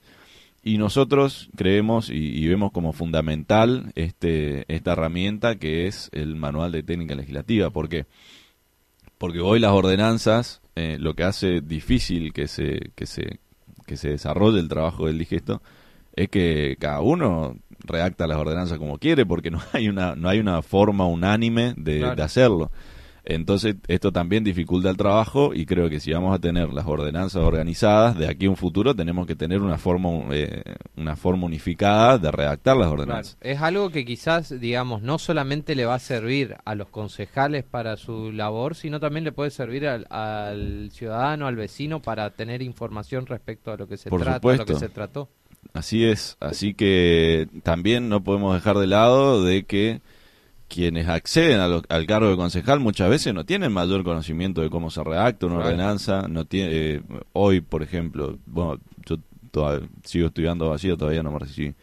y 0.63 0.77
nosotros 0.77 1.49
creemos 1.55 2.09
y, 2.09 2.15
y, 2.15 2.47
vemos 2.47 2.71
como 2.71 2.93
fundamental 2.93 3.91
este, 3.95 4.65
esta 4.73 4.93
herramienta 4.93 5.55
que 5.55 5.87
es 5.87 6.09
el 6.13 6.35
manual 6.35 6.71
de 6.71 6.83
técnica 6.83 7.15
legislativa. 7.15 7.71
¿Por 7.71 7.89
qué? 7.89 8.05
Porque 9.17 9.39
hoy 9.39 9.59
las 9.59 9.71
ordenanzas 9.71 10.61
eh, 10.75 10.97
lo 10.99 11.15
que 11.15 11.23
hace 11.23 11.61
difícil 11.61 12.31
que 12.31 12.47
se, 12.47 12.91
que, 12.95 13.05
se, 13.05 13.39
que 13.85 13.97
se 13.97 14.09
desarrolle 14.09 14.59
el 14.59 14.69
trabajo 14.69 15.07
del 15.07 15.17
digesto 15.17 15.61
es 16.15 16.29
que 16.29 16.77
cada 16.79 17.01
uno 17.01 17.57
redacta 17.79 18.27
las 18.27 18.37
ordenanzas 18.37 18.77
como 18.77 18.97
quiere 18.97 19.25
porque 19.25 19.51
no 19.51 19.61
hay 19.73 19.89
una, 19.89 20.15
no 20.15 20.29
hay 20.29 20.39
una 20.39 20.61
forma 20.61 21.05
unánime 21.05 21.73
de, 21.75 21.99
claro. 21.99 22.15
de 22.15 22.23
hacerlo. 22.23 22.71
Entonces, 23.23 23.75
esto 23.87 24.11
también 24.11 24.43
dificulta 24.43 24.89
el 24.89 24.97
trabajo 24.97 25.53
y 25.53 25.65
creo 25.65 25.89
que 25.89 25.99
si 25.99 26.11
vamos 26.11 26.33
a 26.33 26.39
tener 26.39 26.73
las 26.73 26.87
ordenanzas 26.87 27.43
organizadas, 27.43 28.17
de 28.17 28.27
aquí 28.27 28.47
a 28.47 28.49
un 28.49 28.55
futuro 28.55 28.95
tenemos 28.95 29.27
que 29.27 29.35
tener 29.35 29.61
una 29.61 29.77
forma, 29.77 30.09
eh, 30.31 30.63
una 30.97 31.15
forma 31.15 31.45
unificada 31.45 32.17
de 32.17 32.31
redactar 32.31 32.77
las 32.77 32.87
ordenanzas. 32.87 33.37
Es 33.41 33.61
algo 33.61 33.91
que 33.91 34.05
quizás, 34.05 34.59
digamos, 34.59 35.01
no 35.03 35.19
solamente 35.19 35.75
le 35.75 35.85
va 35.85 35.95
a 35.95 35.99
servir 35.99 36.55
a 36.65 36.75
los 36.75 36.87
concejales 36.89 37.63
para 37.63 37.95
su 37.97 38.31
labor, 38.31 38.75
sino 38.75 38.99
también 38.99 39.23
le 39.23 39.31
puede 39.31 39.51
servir 39.51 39.87
al, 39.87 40.89
ciudadano, 40.91 41.47
al 41.47 41.55
vecino, 41.55 42.01
para 42.01 42.31
tener 42.31 42.61
información 42.61 43.27
respecto 43.27 43.71
a 43.71 43.77
lo 43.77 43.87
que 43.87 43.97
se 43.97 44.09
trata, 44.09 44.49
a 44.49 44.55
lo 44.55 44.65
que 44.65 44.75
se 44.75 44.89
trató. 44.89 45.29
Así 45.73 46.05
es, 46.05 46.37
así 46.39 46.73
que 46.73 47.47
también 47.63 48.09
no 48.09 48.23
podemos 48.23 48.55
dejar 48.55 48.77
de 48.77 48.87
lado 48.87 49.43
de 49.43 49.63
que 49.63 50.01
quienes 50.71 51.09
acceden 51.09 51.59
al 51.59 52.05
cargo 52.05 52.29
de 52.29 52.37
concejal 52.37 52.79
muchas 52.79 53.09
veces 53.09 53.33
no 53.33 53.45
tienen 53.45 53.73
mayor 53.73 54.03
conocimiento 54.05 54.61
de 54.61 54.69
cómo 54.69 54.89
se 54.89 55.03
redacta 55.03 55.45
una 55.47 55.57
ordenanza. 55.57 56.27
No 56.29 56.45
tiene, 56.45 56.69
eh, 56.71 57.01
hoy, 57.33 57.59
por 57.59 57.83
ejemplo, 57.83 58.37
bueno, 58.45 58.79
yo 59.05 59.17
sigo 60.05 60.27
estudiando 60.27 60.69
vacío, 60.69 60.95
todavía 60.95 61.23
no 61.23 61.31
me 61.31 61.39
recibí. 61.39 61.73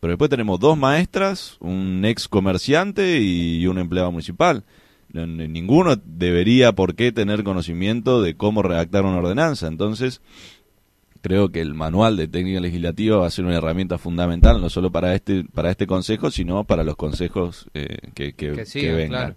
Pero 0.00 0.12
después 0.12 0.30
tenemos 0.30 0.58
dos 0.58 0.78
maestras, 0.78 1.58
un 1.60 2.02
ex 2.06 2.26
comerciante 2.26 3.20
y 3.20 3.66
un 3.66 3.78
empleado 3.78 4.10
municipal. 4.10 4.64
Ninguno 5.12 5.96
debería 5.96 6.72
por 6.72 6.94
qué 6.94 7.12
tener 7.12 7.44
conocimiento 7.44 8.22
de 8.22 8.34
cómo 8.34 8.62
redactar 8.62 9.04
una 9.04 9.18
ordenanza. 9.18 9.66
Entonces, 9.66 10.22
creo 11.28 11.50
que 11.50 11.60
el 11.60 11.74
manual 11.74 12.16
de 12.16 12.26
técnica 12.26 12.58
legislativa 12.58 13.18
va 13.18 13.26
a 13.26 13.30
ser 13.30 13.44
una 13.44 13.56
herramienta 13.56 13.98
fundamental 13.98 14.62
no 14.62 14.70
solo 14.70 14.90
para 14.90 15.14
este 15.14 15.44
para 15.44 15.70
este 15.70 15.86
consejo 15.86 16.30
sino 16.30 16.64
para 16.64 16.84
los 16.84 16.96
consejos 16.96 17.68
eh, 17.74 17.98
que, 18.14 18.32
que, 18.32 18.52
vengan. 18.94 19.36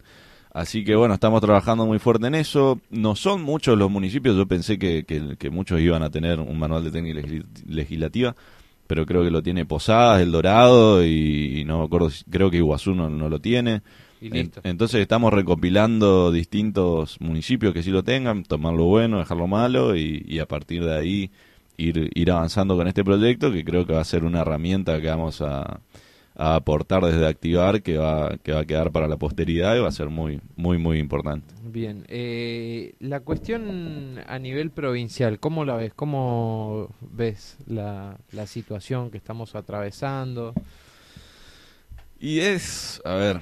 así 0.53 0.85
que 0.85 0.95
bueno 0.95 1.13
estamos 1.13 1.41
trabajando 1.41 1.85
muy 1.85 1.99
fuerte 1.99 2.27
en 2.27 2.35
eso. 2.35 2.79
No 2.89 3.17
son 3.17 3.41
muchos 3.41 3.77
los 3.77 3.91
municipios 3.91 4.37
yo 4.37 4.47
pensé 4.47 4.79
que, 4.79 5.03
que, 5.03 5.49
muchos 5.49 5.81
iban 5.81 6.01
a 6.01 6.09
tener 6.09 6.39
un 6.39 6.57
manual 6.57 6.85
de 6.85 6.91
técnica 6.91 7.27
legislativa 7.67 8.35
pero 8.87 9.05
creo 9.05 9.23
que 9.23 9.31
lo 9.31 9.43
tiene 9.43 9.65
Posadas 9.65 10.21
El 10.21 10.31
Dorado 10.31 11.05
y, 11.05 11.63
no 11.65 11.79
me 11.79 11.85
acuerdo 11.85 12.09
creo 12.29 12.49
que 12.49 12.57
Iguazú 12.57 12.95
no, 12.95 13.09
lo 13.09 13.39
tiene. 13.39 13.81
Entonces 14.21 15.01
estamos 15.01 15.33
recopilando 15.33 16.31
distintos 16.31 17.19
municipios 17.19 17.73
que 17.73 17.83
sí 17.83 17.89
lo 17.89 18.03
tengan, 18.03 18.43
tomar 18.43 18.73
lo 18.75 18.85
bueno, 18.85 19.17
dejar 19.17 19.37
lo 19.37 19.47
malo 19.47 19.95
y 19.97 20.39
a 20.39 20.45
partir 20.45 20.85
de 20.85 20.95
ahí 20.97 21.31
ir, 21.77 22.31
avanzando 22.31 22.75
con 22.75 22.87
este 22.87 23.03
proyecto 23.03 23.51
que 23.51 23.63
creo 23.63 23.85
que 23.85 23.93
va 23.93 24.01
a 24.01 24.05
ser 24.05 24.23
una 24.23 24.41
herramienta 24.41 24.99
que 25.01 25.07
vamos 25.07 25.41
a, 25.41 25.81
aportar 26.33 27.03
desde 27.03 27.27
activar 27.27 27.83
que 27.83 27.97
va 27.97 28.37
que 28.37 28.53
va 28.53 28.61
a 28.61 28.65
quedar 28.65 28.91
para 28.91 29.07
la 29.07 29.17
posteridad 29.17 29.75
y 29.75 29.79
va 29.79 29.89
a 29.89 29.91
ser 29.91 30.07
muy 30.09 30.39
muy 30.55 30.77
muy 30.77 30.97
importante. 30.97 31.53
Bien 31.61 32.05
eh, 32.07 32.95
la 32.99 33.19
cuestión 33.19 34.17
a 34.25 34.39
nivel 34.39 34.71
provincial 34.71 35.39
cómo 35.39 35.65
la 35.65 35.75
ves 35.75 35.93
cómo 35.93 36.95
ves 37.01 37.57
la, 37.67 38.17
la 38.31 38.47
situación 38.47 39.11
que 39.11 39.17
estamos 39.17 39.55
atravesando 39.55 40.53
y 42.17 42.39
es 42.39 43.01
a 43.03 43.15
ver 43.15 43.41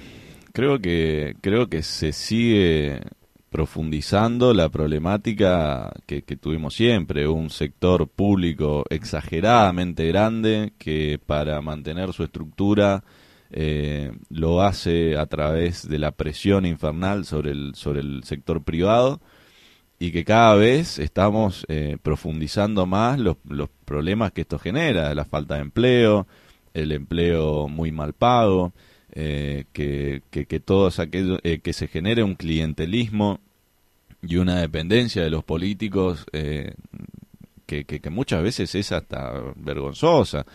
creo 0.51 0.79
que 0.79 1.35
creo 1.41 1.67
que 1.67 1.83
se 1.83 2.11
sigue 2.11 3.01
profundizando 3.49 4.53
la 4.53 4.69
problemática 4.69 5.91
que, 6.05 6.21
tuvimos 6.21 6.75
siempre, 6.75 7.27
un 7.27 7.49
sector 7.49 8.07
público 8.07 8.85
exageradamente 8.89 10.07
grande 10.07 10.73
que 10.77 11.19
para 11.25 11.61
mantener 11.61 12.13
su 12.13 12.23
estructura 12.23 13.03
eh, 13.51 14.11
lo 14.29 14.61
hace 14.61 15.17
a 15.17 15.25
través 15.25 15.87
de 15.87 15.97
la 15.97 16.11
presión 16.11 16.65
infernal 16.65 17.25
sobre 17.25 17.51
el, 17.51 17.73
sobre 17.73 18.01
el 18.01 18.23
sector 18.23 18.63
privado 18.63 19.19
y 19.97 20.11
que 20.11 20.23
cada 20.23 20.55
vez 20.55 20.99
estamos 20.99 21.65
eh, 21.67 21.97
profundizando 22.01 22.85
más 22.85 23.19
los, 23.19 23.37
los 23.47 23.69
problemas 23.85 24.31
que 24.31 24.41
esto 24.41 24.59
genera, 24.59 25.13
la 25.15 25.25
falta 25.25 25.55
de 25.55 25.61
empleo, 25.61 26.27
el 26.73 26.91
empleo 26.91 27.67
muy 27.67 27.91
mal 27.91 28.13
pago, 28.13 28.73
eh, 29.13 29.65
que, 29.73 30.21
que, 30.29 30.45
que, 30.45 30.59
todos 30.59 30.99
aquellos, 30.99 31.39
eh, 31.43 31.59
que 31.59 31.73
se 31.73 31.87
genere 31.87 32.23
un 32.23 32.35
clientelismo 32.35 33.39
y 34.21 34.37
una 34.37 34.59
dependencia 34.59 35.23
de 35.23 35.29
los 35.29 35.43
políticos 35.43 36.25
eh, 36.33 36.73
que, 37.69 37.85
que, 37.85 38.09
muchas 38.09 38.41
veces 38.41 38.73
es 38.73 38.91
hasta 38.91 39.31
vergonzosa. 39.55 40.45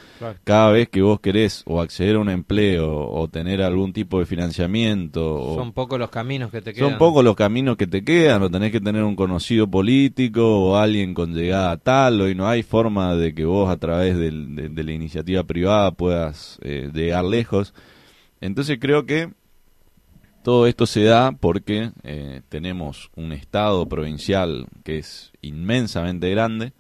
Cada 0.43 0.73
vez 0.73 0.89
que 0.89 1.01
vos 1.01 1.21
querés 1.21 1.63
o 1.65 1.81
acceder 1.81 2.17
a 2.17 2.19
un 2.19 2.29
empleo 2.29 3.09
o 3.09 3.29
tener 3.29 3.63
algún 3.63 3.93
tipo 3.93 4.19
de 4.19 4.27
financiamiento... 4.27 5.55
son 5.55 5.73
pocos 5.73 5.97
los 5.99 6.11
caminos 6.11 6.51
que 6.51 6.61
te 6.61 6.73
quedan. 6.73 6.91
Son 6.91 6.99
pocos 6.99 7.23
los 7.23 7.37
caminos 7.37 7.77
que 7.77 7.87
te 7.87 8.03
quedan, 8.03 8.43
o 8.43 8.51
tenés 8.51 8.73
que 8.73 8.81
tener 8.81 9.05
un 9.05 9.15
conocido 9.15 9.69
político 9.69 10.43
o 10.45 10.77
alguien 10.77 11.15
con 11.15 11.35
llegada 11.35 11.77
tal, 11.77 12.21
o 12.21 12.29
y 12.29 12.35
no 12.35 12.49
hay 12.49 12.65
forma 12.65 13.15
de 13.15 13.33
que 13.33 13.45
vos 13.45 13.71
a 13.71 13.77
través 13.77 14.17
de, 14.17 14.33
la 14.85 14.93
iniciativa 14.93 15.45
privada 15.45 15.93
puedas 15.93 16.59
eh, 16.63 16.91
llegar 16.93 17.25
lejos. 17.25 17.75
Entonces 18.41 18.79
creo 18.81 19.07
que 19.07 19.31
todo 20.45 20.67
esto 20.67 20.87
se 20.87 21.03
da 21.05 21.33
porque 21.33 21.91
eh, 22.03 22.43
tenemos 22.51 23.11
un 23.17 23.33
Estado 23.33 23.89
provincial 23.89 24.67
que 24.85 24.99
es 24.99 25.33
inmensamente 25.41 26.29
grande 26.31 26.75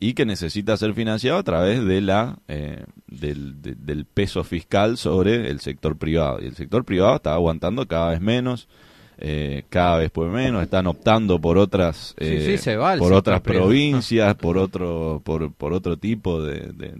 y 0.00 0.14
que 0.14 0.26
necesita 0.26 0.76
ser 0.76 0.94
financiado 0.94 1.38
a 1.38 1.44
través 1.44 1.84
de 1.84 2.00
la 2.00 2.38
eh, 2.48 2.84
del, 3.06 4.04
peso 4.12 4.42
fiscal 4.42 4.96
sobre 4.96 5.48
el 5.48 5.60
sector 5.60 5.96
privado. 5.96 6.40
Y 6.42 6.46
el 6.46 6.56
sector 6.56 6.84
privado 6.84 7.14
está 7.14 7.34
aguantando 7.34 7.86
cada 7.86 8.10
vez 8.10 8.20
menos. 8.20 8.68
Eh, 9.16 9.62
cada 9.68 9.98
vez 9.98 10.10
por 10.10 10.28
menos 10.28 10.60
están 10.60 10.88
optando 10.88 11.40
por 11.40 11.56
otras 11.56 12.16
por 12.98 13.12
otras 13.12 13.40
provincias 13.42 14.34
por 14.34 14.58
otro 14.58 15.22
por, 15.24 15.52
por 15.52 15.72
otro 15.72 15.96
tipo 15.96 16.42
de, 16.42 16.72
de, 16.72 16.96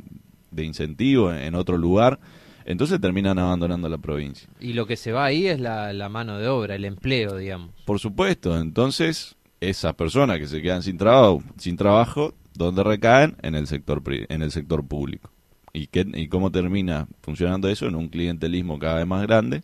de 0.53 0.65
incentivo 0.65 1.33
en 1.33 1.57
otro 1.57 1.77
lugar 1.77 2.21
entonces 2.65 3.01
terminan 3.01 3.39
abandonando 3.39 3.89
la 3.89 3.99
provincia. 3.99 4.49
Y 4.61 4.73
lo 4.73 4.87
que 4.87 4.97
se 4.97 5.13
va 5.13 5.25
ahí 5.25 5.47
es 5.47 5.61
la, 5.61 6.09
mano 6.09 6.39
de 6.39 6.49
obra, 6.49 6.75
el 6.75 6.85
empleo, 6.85 7.37
digamos. 7.37 7.71
Por 7.85 7.99
supuesto, 7.99 8.59
entonces 8.59 9.37
esas 9.61 9.95
personas 9.95 10.39
que 10.39 10.47
se 10.47 10.63
quedan 10.63 10.83
sin 10.83 10.99
trabajo, 10.99 11.43
sin 11.59 11.77
trabajo, 11.77 12.35
¿dónde 12.55 12.83
recaen? 12.83 13.37
En 13.43 13.55
el 13.55 13.67
sector 13.67 14.03
en 14.07 14.43
el 14.43 14.51
sector 14.51 14.87
público. 14.87 15.31
¿Y, 15.73 15.89
qué, 15.89 16.07
¿Y 16.15 16.29
cómo 16.29 16.51
termina 16.53 17.09
funcionando 17.21 17.69
eso? 17.69 17.87
En 17.87 17.97
un 17.97 18.09
clientelismo 18.09 18.79
cada 18.79 18.97
vez 18.97 19.07
más 19.07 19.23
grande 19.23 19.63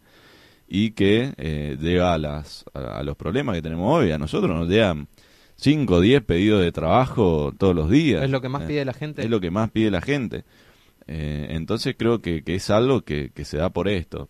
y 0.73 0.93
que 0.93 1.35
eh, 1.37 1.77
llega 1.81 2.15
a, 2.15 2.19
las, 2.19 2.65
a, 2.75 3.03
los 3.03 3.17
problemas 3.17 3.57
que 3.57 3.63
tenemos 3.63 3.93
hoy. 3.93 4.13
A 4.13 4.19
nosotros 4.19 4.57
nos 4.57 4.69
llegan 4.69 5.09
5 5.57 5.95
o 5.95 6.01
10 6.01 6.23
pedidos 6.23 6.63
de 6.63 6.73
trabajo 6.73 7.53
todos 7.59 7.75
los 7.75 7.91
días. 7.91 8.23
Es 8.23 8.31
lo 8.31 8.41
que 8.41 8.49
más 8.49 8.63
eh, 8.63 8.67
pide 8.67 8.85
la 8.85 8.93
gente. 8.93 9.23
Es 9.23 9.31
lo 9.31 9.41
que 9.41 9.51
más 9.51 9.71
pide 9.71 9.91
la 9.91 10.01
gente. 10.01 10.45
Eh, 11.13 11.49
entonces 11.57 11.97
creo 11.99 12.23
que, 12.23 12.45
es 12.47 12.71
algo 12.71 13.03
que, 13.03 13.33
se 13.43 13.57
da 13.57 13.71
por 13.71 13.89
esto. 13.89 14.29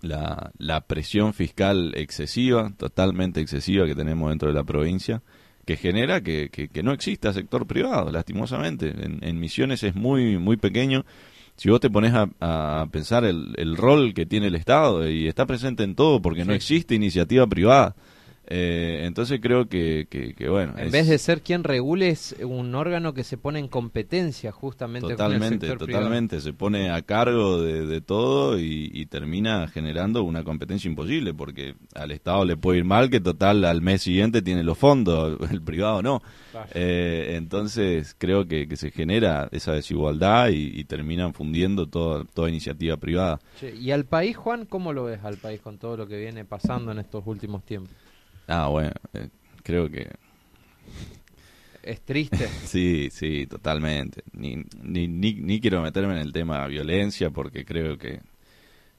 La, 0.00 0.84
presión 0.86 1.34
fiscal 1.34 1.92
excesiva, 1.96 2.72
totalmente 2.76 3.40
excesiva 3.40 3.84
que 3.86 3.96
tenemos 3.96 4.30
dentro 4.30 4.48
de 4.48 4.54
la 4.54 4.62
provincia, 4.62 5.22
que 5.66 5.76
genera 5.76 6.20
que, 6.22 6.70
no 6.84 6.92
exista 6.92 7.32
sector 7.32 7.66
privado, 7.66 8.12
lastimosamente. 8.12 8.94
En, 8.96 9.40
Misiones 9.40 9.82
es 9.82 9.96
muy, 9.96 10.38
muy 10.38 10.56
pequeño. 10.56 11.04
Si 11.56 11.68
vos 11.68 11.80
te 11.80 11.90
pones 11.90 12.12
a, 12.14 12.86
pensar 12.92 13.24
el, 13.24 13.76
rol 13.76 14.14
que 14.14 14.24
tiene 14.24 14.46
el 14.46 14.54
Estado, 14.54 15.10
y 15.10 15.26
está 15.26 15.46
presente 15.46 15.82
en 15.82 15.96
todo 15.96 16.22
porque 16.22 16.44
no 16.44 16.52
existe 16.52 16.94
iniciativa 16.94 17.44
privada. 17.48 17.96
Eh, 18.48 19.02
entonces 19.04 19.40
creo 19.40 19.68
que, 19.68 20.06
que, 20.10 20.48
bueno. 20.48 20.74
En 20.76 20.90
vez 20.90 21.06
de 21.06 21.18
ser 21.18 21.42
quien 21.42 21.62
regule, 21.62 22.08
es 22.08 22.34
un 22.42 22.74
órgano 22.74 23.14
que 23.14 23.22
se 23.22 23.36
pone 23.36 23.60
en 23.60 23.68
competencia 23.68 24.50
justamente 24.50 25.08
totalmente, 25.08 25.66
con 25.66 25.70
el 25.70 25.78
Totalmente, 25.78 26.40
se 26.40 26.52
pone 26.52 26.90
a 26.90 27.02
cargo 27.02 27.62
de, 27.62 28.00
todo 28.00 28.58
y, 28.58 29.06
termina 29.06 29.68
generando 29.68 30.22
una 30.22 30.42
competencia 30.42 30.88
imposible, 30.88 31.34
porque 31.34 31.74
al 31.94 32.10
Estado 32.10 32.44
le 32.44 32.56
puede 32.56 32.78
ir 32.78 32.84
mal, 32.84 33.10
que 33.10 33.20
total 33.20 33.64
al 33.64 33.82
mes 33.82 34.02
siguiente 34.02 34.42
tiene 34.42 34.64
los 34.64 34.78
fondos, 34.78 35.38
el 35.50 35.62
privado 35.62 36.02
no. 36.02 36.22
Eh, 36.74 37.34
entonces 37.36 38.14
creo 38.18 38.46
que, 38.46 38.68
se 38.76 38.90
genera 38.90 39.48
esa 39.52 39.72
desigualdad 39.72 40.48
y, 40.50 40.82
terminan 40.84 41.32
fundiendo 41.32 41.86
toda, 41.86 42.24
toda 42.24 42.48
iniciativa 42.48 42.96
privada. 42.96 43.38
¿Y 43.80 43.92
al 43.92 44.04
país, 44.04 44.36
Juan, 44.36 44.66
cómo 44.66 44.92
lo 44.92 45.04
ves 45.04 45.22
al 45.24 45.36
país 45.36 45.60
con 45.60 45.78
todo 45.78 45.96
lo 45.96 46.06
que 46.06 46.18
viene 46.18 46.44
pasando 46.44 46.90
en 46.90 46.98
estos 46.98 47.22
últimos 47.26 47.64
tiempos? 47.64 47.94
Ah, 48.46 48.68
bueno, 48.68 48.92
eh, 49.14 49.28
creo 49.62 49.90
que... 49.90 50.10
Es 51.82 52.00
triste. 52.02 52.46
sí, 52.64 53.08
sí, 53.10 53.46
totalmente. 53.46 54.22
Ni, 54.32 54.64
ni, 54.82 55.08
ni, 55.08 55.60
quiero 55.60 55.82
meterme 55.82 56.14
en 56.14 56.20
el 56.20 56.32
tema 56.32 56.62
de 56.62 56.68
violencia 56.68 57.30
porque 57.30 57.64
creo 57.64 57.98
que, 57.98 58.20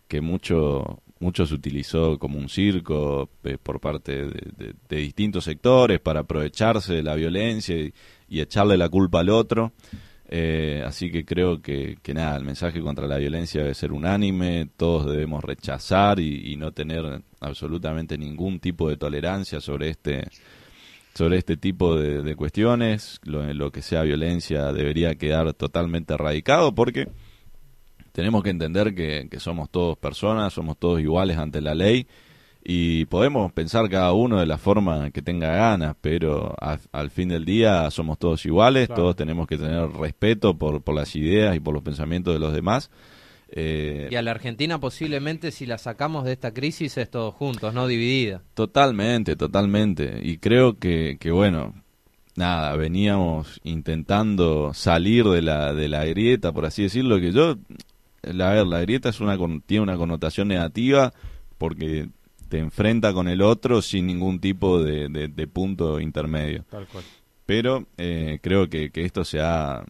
que 0.08 0.22
mucho, 0.22 1.02
mucho 1.20 1.46
se 1.46 1.54
utilizó 1.54 2.20
como 2.20 2.38
un 2.38 2.50
circo 2.50 3.30
eh, 3.44 3.58
por 3.62 3.80
parte 3.80 4.28
de, 4.28 4.76
distintos 4.90 5.46
sectores 5.46 6.00
para 6.00 6.22
aprovecharse 6.22 6.94
de 6.94 7.04
la 7.04 7.16
violencia 7.16 7.76
y, 7.76 7.94
echarle 8.30 8.78
la 8.78 8.90
culpa 8.90 9.20
al 9.20 9.30
otro. 9.30 9.74
Eh, 10.36 10.82
así 10.84 11.12
que 11.12 11.26
creo 11.26 11.62
que, 11.62 12.00
que 12.02 12.16
nada, 12.16 12.36
el 12.38 12.44
mensaje 12.44 12.82
contra 12.82 13.06
la 13.06 13.20
violencia 13.20 13.62
debe 13.62 13.76
ser 13.76 13.92
unánime, 13.92 14.68
todos 14.78 15.06
debemos 15.06 15.44
rechazar 15.44 16.20
y, 16.20 16.56
no 16.58 16.72
tener 16.72 17.22
absolutamente 17.40 18.18
ningún 18.18 18.60
tipo 18.60 18.90
de 18.90 18.98
tolerancia 18.98 19.62
sobre 19.62 19.90
este 19.92 20.28
sobre 21.14 21.38
este 21.38 21.56
tipo 21.56 21.96
de, 21.96 22.36
cuestiones, 22.36 23.20
lo, 23.26 23.72
que 23.72 23.84
sea 23.84 24.02
violencia 24.02 24.74
debería 24.74 25.14
quedar 25.14 25.54
totalmente 25.54 26.16
erradicado 26.16 26.74
porque 26.74 27.10
tenemos 28.12 28.42
que 28.42 28.50
entender 28.50 28.96
que 28.96 29.40
somos 29.40 29.70
todos 29.70 30.00
personas, 30.00 30.52
somos 30.52 30.80
todos 30.80 31.00
iguales 31.00 31.38
ante 31.38 31.62
la 31.62 31.76
ley 31.76 32.08
y 32.66 33.06
podemos 33.06 33.52
pensar 33.52 33.90
cada 33.90 34.14
uno 34.14 34.40
de 34.40 34.46
la 34.46 34.58
forma 34.58 35.12
que 35.12 35.22
tenga 35.22 35.52
ganas, 35.52 35.96
pero 36.00 36.56
al 36.92 37.10
fin 37.10 37.28
del 37.28 37.44
día 37.44 37.92
somos 37.92 38.18
todos 38.18 38.46
iguales, 38.46 38.88
todos 38.88 39.18
tenemos 39.18 39.48
que 39.48 39.58
tener 39.58 39.90
respeto 39.90 40.58
por, 40.58 40.82
por 40.82 40.96
las 40.96 41.14
ideas 41.16 41.58
y 41.58 41.60
por 41.60 41.74
los 41.74 41.84
pensamientos 41.84 42.34
de 42.34 42.40
los 42.40 42.54
demás. 42.54 42.90
Eh, 43.50 44.08
y 44.10 44.16
a 44.16 44.22
la 44.22 44.32
Argentina 44.32 44.80
posiblemente 44.80 45.52
si 45.52 45.66
la 45.66 45.78
sacamos 45.78 46.24
de 46.24 46.32
esta 46.32 46.54
crisis 46.54 46.98
es 46.98 47.10
todos 47.10 47.34
juntos, 47.36 47.74
no 47.74 47.86
dividida. 47.86 48.42
Totalmente, 48.54 49.36
totalmente. 49.36 50.22
Y 50.24 50.38
creo 50.38 50.80
que, 50.80 51.18
que 51.20 51.32
bueno, 51.32 51.74
nada, 52.36 52.78
veníamos 52.78 53.60
intentando 53.66 54.74
salir 54.74 55.26
de 55.26 55.42
la, 55.42 55.74
de 55.74 55.90
la 55.90 56.06
grieta, 56.06 56.54
por 56.54 56.66
así 56.66 56.84
decirlo, 56.84 57.20
que 57.20 57.34
yo, 57.34 57.58
la, 58.22 58.52
a 58.52 58.54
ver, 58.54 58.68
la 58.68 58.80
grieta 58.80 59.10
es 59.10 59.20
una, 59.20 59.38
tiene 59.66 59.84
una 59.84 59.98
connotación 59.98 60.48
negativa 60.48 61.14
porque 61.58 62.08
te 62.54 62.60
enfrenta 62.60 63.14
con 63.14 63.28
el 63.28 63.42
otro 63.42 63.82
sin 63.82 64.06
ningún 64.06 64.40
tipo 64.40 64.80
de, 64.80 65.50
punto 65.52 66.00
intermedio. 66.00 66.64
Pero 67.48 67.88
eh, 67.98 68.38
creo 68.44 68.70
que, 68.70 68.92
esto 68.94 69.26
se 69.26 69.42
ha... 69.42 69.84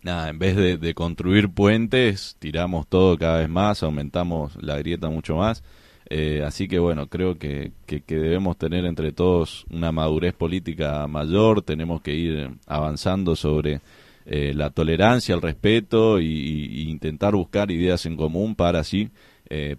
Nada, 0.00 0.28
en 0.28 0.38
vez 0.38 0.54
de, 0.80 0.94
construir 0.94 1.48
puentes, 1.48 2.36
tiramos 2.38 2.86
todo 2.86 3.18
cada 3.18 3.40
vez 3.40 3.48
más, 3.48 3.82
aumentamos 3.82 4.54
la 4.62 4.78
grieta 4.78 5.08
mucho 5.10 5.34
más. 5.34 5.64
Eh, 6.08 6.44
así 6.46 6.68
que 6.68 6.78
bueno, 6.78 7.08
creo 7.08 7.36
que, 7.36 7.72
debemos 8.06 8.56
tener 8.56 8.84
entre 8.84 9.10
todos 9.10 9.66
una 9.68 9.90
madurez 9.90 10.34
política 10.34 11.08
mayor, 11.08 11.62
tenemos 11.62 12.00
que 12.00 12.14
ir 12.14 12.48
avanzando 12.68 13.34
sobre 13.34 13.80
eh, 14.24 14.52
la 14.54 14.70
tolerancia, 14.70 15.34
el 15.34 15.42
respeto 15.42 16.20
y, 16.20 16.88
intentar 16.88 17.34
buscar 17.34 17.72
ideas 17.72 18.06
en 18.06 18.16
común 18.16 18.54
para 18.54 18.78
así 18.78 19.10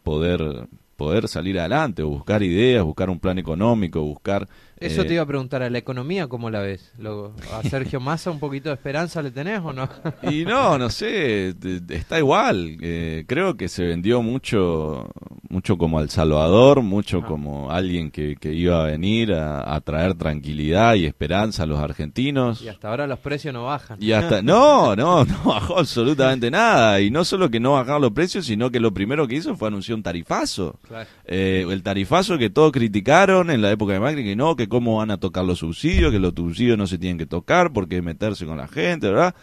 poder 0.03 0.67
poder 0.95 1.27
salir 1.27 1.59
adelante 1.59 2.03
o 2.03 2.09
buscar 2.09 2.43
ideas, 2.43 2.83
buscar 2.83 3.09
un 3.09 3.19
plan 3.19 3.37
económico, 3.37 4.01
buscar... 4.01 4.47
Eso 4.85 5.03
te 5.03 5.09
eh, 5.09 5.13
iba 5.13 5.23
a 5.23 5.25
preguntar, 5.25 5.63
¿a 5.63 5.69
la 5.69 5.77
economía 5.77 6.27
cómo 6.27 6.49
la 6.49 6.59
ves? 6.61 6.93
¿A 7.53 7.63
Sergio 7.69 7.99
Massa 7.99 8.31
un 8.31 8.39
poquito 8.39 8.69
de 8.69 8.75
esperanza 8.75 9.21
le 9.21 9.31
tenés 9.31 9.61
o 9.63 9.73
no? 9.73 9.87
y 10.23 10.45
no, 10.45 10.77
no 10.77 10.89
sé, 10.89 11.55
está 11.89 12.19
igual. 12.19 12.77
Eh, 12.81 13.25
creo 13.27 13.55
que 13.55 13.67
se 13.67 13.83
vendió 13.83 14.21
mucho 14.21 15.09
mucho 15.53 15.77
como 15.77 16.01
El 16.01 16.09
Salvador, 16.09 16.81
mucho 16.81 17.21
ah. 17.23 17.27
como 17.27 17.69
alguien 17.69 18.09
que, 18.09 18.35
que, 18.37 18.53
iba 18.53 18.83
a 18.83 18.87
venir 18.87 19.33
a, 19.33 19.79
traer 19.81 20.15
tranquilidad 20.15 20.95
y 20.95 21.05
esperanza 21.05 21.63
a 21.63 21.65
los 21.67 21.79
argentinos. 21.79 22.61
Y 22.61 22.69
hasta 22.69 22.89
ahora 22.89 23.05
los 23.05 23.19
precios 23.19 23.53
no 23.53 23.65
bajan. 23.65 23.97
Y 24.01 24.13
hasta, 24.13 24.41
no, 24.43 24.95
no, 24.95 25.23
no 25.23 25.43
bajó 25.45 25.77
absolutamente 25.77 26.49
nada. 26.49 26.99
Y 27.01 27.11
no 27.11 27.23
solo 27.23 27.49
que 27.51 27.59
no 27.59 27.73
bajaron 27.73 28.01
los 28.01 28.11
precios, 28.11 28.47
sino 28.47 28.71
que 28.71 28.79
lo 28.79 28.93
primero 28.93 29.27
que 29.27 29.35
hizo 29.35 29.55
fue 29.55 29.67
anunciar 29.67 29.95
un 29.95 30.03
tarifazo. 30.03 30.79
Eh, 31.25 31.65
el 31.69 31.83
tarifazo 31.83 32.37
que 32.39 32.49
todos 32.49 32.71
criticaron 32.71 33.51
en 33.51 33.61
la 33.61 33.71
época 33.71 33.93
de 33.93 33.99
Macri, 33.99 34.23
que 34.23 34.35
no, 34.35 34.55
que 34.55 34.67
cómo 34.73 34.97
van 34.97 35.11
a 35.11 35.19
tocar 35.19 35.45
los 35.45 35.59
subsidios, 35.59 36.11
que 36.11 36.17
los 36.17 36.33
subsidios 36.35 36.79
no 36.79 36.87
se 36.87 36.97
tienen 36.97 37.19
que 37.19 37.27
tocar 37.27 37.71
porque 37.71 38.01
meterse 38.01 38.47
con 38.47 38.57
la 38.57 38.67
gente, 38.67 39.07
¿verdad? 39.07 39.35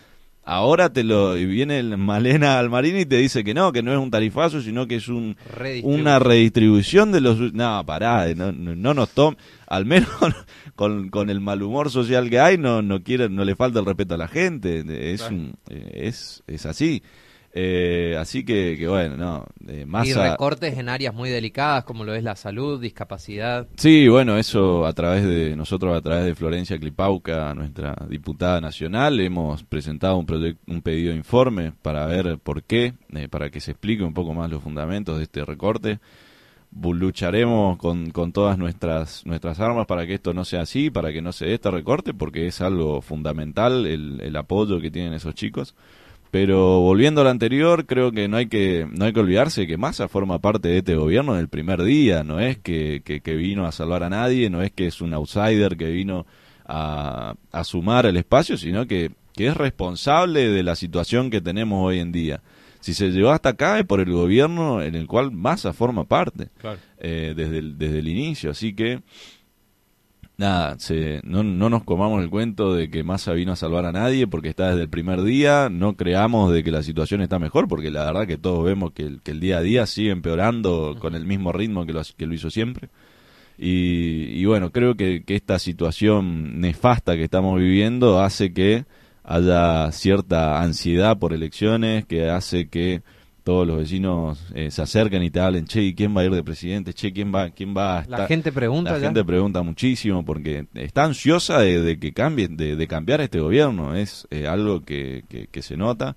Ahora 0.42 0.92
te 0.92 1.04
lo 1.04 1.34
viene 1.34 1.78
el 1.78 1.96
Malena 1.98 2.58
Almarini 2.58 3.02
y 3.02 3.06
te 3.06 3.18
dice 3.18 3.44
que 3.44 3.54
no, 3.54 3.70
que 3.70 3.80
no 3.84 3.92
es 3.92 3.98
un 3.98 4.10
tarifazo, 4.10 4.60
sino 4.60 4.88
que 4.88 4.96
es 4.96 5.06
un 5.06 5.36
una 5.84 6.18
redistribución 6.18 7.12
de 7.12 7.20
los 7.20 7.38
no, 7.52 7.86
pará, 7.86 8.26
no, 8.34 8.50
no, 8.50 8.92
nos 8.92 9.10
tom 9.10 9.36
al 9.68 9.86
menos 9.86 10.08
con, 10.74 11.10
con, 11.10 11.30
el 11.30 11.40
mal 11.40 11.62
humor 11.62 11.90
social 11.90 12.28
que 12.28 12.40
hay 12.40 12.58
no 12.58 12.82
no 12.82 13.04
quiere 13.04 13.28
no 13.28 13.44
le 13.44 13.54
falta 13.54 13.78
el 13.78 13.86
respeto 13.86 14.16
a 14.16 14.18
la 14.18 14.26
gente, 14.26 14.82
es 15.12 15.30
es 15.68 16.42
es 16.48 16.66
así. 16.66 17.04
Eh, 17.52 18.16
así 18.16 18.44
que, 18.44 18.76
que, 18.78 18.86
bueno, 18.86 19.16
no. 19.16 19.46
Eh, 19.66 19.84
Y 20.04 20.12
recortes 20.12 20.78
en 20.78 20.88
áreas 20.88 21.12
muy 21.12 21.30
delicadas 21.30 21.84
como 21.84 22.04
lo 22.04 22.14
es 22.14 22.22
la 22.22 22.36
salud, 22.36 22.80
discapacidad. 22.80 23.66
Sí, 23.76 24.06
bueno, 24.06 24.38
eso 24.38 24.86
a 24.86 24.92
través 24.92 25.24
de 25.24 25.56
nosotros, 25.56 25.96
a 25.96 26.00
través 26.00 26.26
de 26.26 26.34
Florencia 26.36 26.78
Clipauca, 26.78 27.52
nuestra 27.54 27.96
diputada 28.08 28.60
nacional, 28.60 29.18
hemos 29.20 29.64
presentado 29.64 30.16
un, 30.16 30.56
un 30.68 30.82
pedido 30.82 31.10
de 31.10 31.16
informe 31.16 31.72
para 31.82 32.06
ver 32.06 32.38
por 32.38 32.62
qué, 32.62 32.94
eh, 33.14 33.28
para 33.28 33.50
que 33.50 33.60
se 33.60 33.72
explique 33.72 34.04
un 34.04 34.14
poco 34.14 34.32
más 34.32 34.48
los 34.48 34.62
fundamentos 34.62 35.16
de 35.18 35.24
este 35.24 35.44
recorte. 35.44 35.98
Lucharemos 36.72 37.78
con, 37.78 38.10
con 38.10 38.30
todas 38.30 38.56
nuestras, 38.56 39.26
nuestras 39.26 39.58
armas 39.58 39.86
para 39.86 40.06
que 40.06 40.14
esto 40.14 40.32
no 40.32 40.44
sea 40.44 40.60
así, 40.60 40.88
para 40.88 41.12
que 41.12 41.20
no 41.20 41.32
se 41.32 41.46
dé 41.46 41.54
este 41.54 41.68
recorte, 41.68 42.14
porque 42.14 42.46
es 42.46 42.60
algo 42.60 43.02
fundamental 43.02 43.86
el, 43.86 44.20
el 44.20 44.36
apoyo 44.36 44.80
que 44.80 44.92
tienen 44.92 45.12
esos 45.14 45.34
chicos. 45.34 45.74
Pero 46.30 46.80
volviendo 46.80 47.20
a 47.20 47.24
lo 47.24 47.30
anterior, 47.30 47.86
creo 47.86 48.12
que 48.12 48.28
no 48.28 48.36
hay 48.36 48.46
que 48.46 48.86
no 48.90 49.04
hay 49.04 49.12
que 49.12 49.20
olvidarse 49.20 49.66
que 49.66 49.76
Massa 49.76 50.06
forma 50.06 50.38
parte 50.38 50.68
de 50.68 50.78
este 50.78 50.94
gobierno 50.94 51.34
en 51.34 51.40
el 51.40 51.48
primer 51.48 51.82
día. 51.82 52.22
No 52.22 52.38
es 52.38 52.58
que, 52.58 53.02
que, 53.04 53.34
vino 53.34 53.66
a 53.66 53.72
salvar 53.72 54.04
a 54.04 54.10
nadie, 54.10 54.48
no 54.48 54.62
es 54.62 54.70
que 54.70 54.86
es 54.86 55.00
un 55.00 55.12
outsider 55.12 55.76
que 55.76 55.90
vino 55.90 56.26
a, 56.66 57.34
a 57.50 57.64
sumar 57.64 58.06
el 58.06 58.16
espacio, 58.16 58.56
sino 58.56 58.86
que, 58.86 59.10
que 59.34 59.48
es 59.48 59.56
responsable 59.56 60.48
de 60.48 60.62
la 60.62 60.76
situación 60.76 61.30
que 61.30 61.40
tenemos 61.40 61.84
hoy 61.84 61.98
en 61.98 62.12
día. 62.12 62.42
Si 62.78 62.94
se 62.94 63.10
llegó 63.10 63.30
hasta 63.30 63.50
acá 63.50 63.78
es 63.78 63.84
por 63.84 64.00
el 64.00 64.10
gobierno 64.10 64.80
en 64.80 64.94
el 64.94 65.06
cual 65.06 65.32
Massa 65.32 65.72
forma 65.72 66.04
parte 66.04 66.48
eh, 66.98 67.34
desde, 67.36 67.58
el, 67.58 67.76
desde 67.76 67.98
el 67.98 68.08
inicio. 68.08 68.52
Así 68.52 68.72
que 68.72 69.02
nada, 70.40 70.78
se, 70.78 71.20
no, 71.22 71.44
no, 71.44 71.70
nos 71.70 71.84
comamos 71.84 72.22
el 72.22 72.30
cuento 72.30 72.74
de 72.74 72.90
que 72.90 73.04
Massa 73.04 73.32
vino 73.32 73.52
a 73.52 73.56
salvar 73.56 73.84
a 73.84 73.92
nadie 73.92 74.26
porque 74.26 74.48
está 74.48 74.70
desde 74.70 74.82
el 74.82 74.88
primer 74.88 75.22
día, 75.22 75.68
no 75.70 75.96
creamos 75.96 76.52
de 76.52 76.64
que 76.64 76.70
la 76.70 76.82
situación 76.82 77.20
está 77.20 77.38
mejor, 77.38 77.68
porque 77.68 77.90
la 77.90 78.06
verdad 78.06 78.26
que 78.26 78.38
todos 78.38 78.64
vemos 78.64 78.92
que 78.92 79.18
el, 79.24 79.40
día 79.40 79.58
a 79.58 79.62
día 79.62 79.86
sigue 79.86 80.10
empeorando 80.10 80.96
con 80.98 81.14
el 81.14 81.26
mismo 81.26 81.52
ritmo 81.52 81.86
que 81.86 81.92
lo, 81.92 82.02
que 82.16 82.26
lo 82.26 82.34
hizo 82.34 82.50
siempre. 82.50 82.88
Y, 83.58 84.40
y 84.40 84.44
bueno, 84.46 84.72
creo 84.72 84.96
que, 84.96 85.22
que 85.24 85.36
esta 85.36 85.58
situación 85.58 86.60
nefasta 86.60 87.16
que 87.16 87.24
estamos 87.24 87.60
viviendo 87.60 88.20
hace 88.20 88.54
que 88.54 88.86
haya 89.22 89.92
cierta 89.92 90.62
ansiedad 90.62 91.18
por 91.18 91.34
elecciones, 91.34 92.06
que 92.06 92.30
hace 92.30 92.68
que 92.68 93.02
todos 93.42 93.66
los 93.66 93.78
vecinos 93.78 94.46
eh, 94.54 94.70
se 94.70 94.82
acercan 94.82 95.22
y 95.22 95.30
te 95.30 95.40
hablen, 95.40 95.66
che, 95.66 95.94
¿quién 95.94 96.16
va 96.16 96.22
a 96.22 96.24
ir 96.24 96.30
de 96.30 96.42
presidente? 96.42 96.92
Che, 96.92 97.12
¿quién 97.12 97.32
va, 97.34 97.50
quién 97.50 97.74
va 97.76 97.98
a 97.98 98.02
estar? 98.02 98.20
La 98.20 98.26
gente 98.26 98.52
pregunta. 98.52 98.92
La 98.92 99.00
gente 99.00 99.24
pregunta 99.24 99.62
muchísimo 99.62 100.24
porque 100.24 100.66
está 100.74 101.04
ansiosa 101.04 101.60
de, 101.60 101.98
que 101.98 102.12
cambie, 102.12 102.48
de, 102.48 102.86
cambiar 102.86 103.20
este 103.20 103.40
gobierno. 103.40 103.94
Es 103.94 104.26
eh, 104.30 104.46
algo 104.46 104.82
que, 104.82 105.24
que, 105.50 105.62
se 105.62 105.76
nota. 105.76 106.16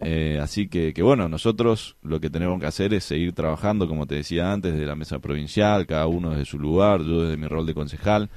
Eh, 0.00 0.38
así 0.42 0.68
que, 0.68 0.92
que, 0.92 1.02
bueno, 1.02 1.28
nosotros 1.28 1.96
lo 2.02 2.20
que 2.20 2.30
tenemos 2.30 2.60
que 2.60 2.66
hacer 2.66 2.92
es 2.94 3.04
seguir 3.04 3.32
trabajando, 3.32 3.88
como 3.88 4.06
te 4.06 4.16
decía 4.16 4.52
antes, 4.52 4.74
de 4.74 4.84
la 4.84 4.96
mesa 4.96 5.18
provincial, 5.18 5.86
cada 5.86 6.06
uno 6.06 6.30
desde 6.30 6.44
su 6.44 6.58
lugar, 6.58 7.02
yo 7.02 7.22
desde 7.22 7.36
mi 7.36 7.46
rol 7.46 7.66
de 7.66 7.74
concejal, 7.74 8.28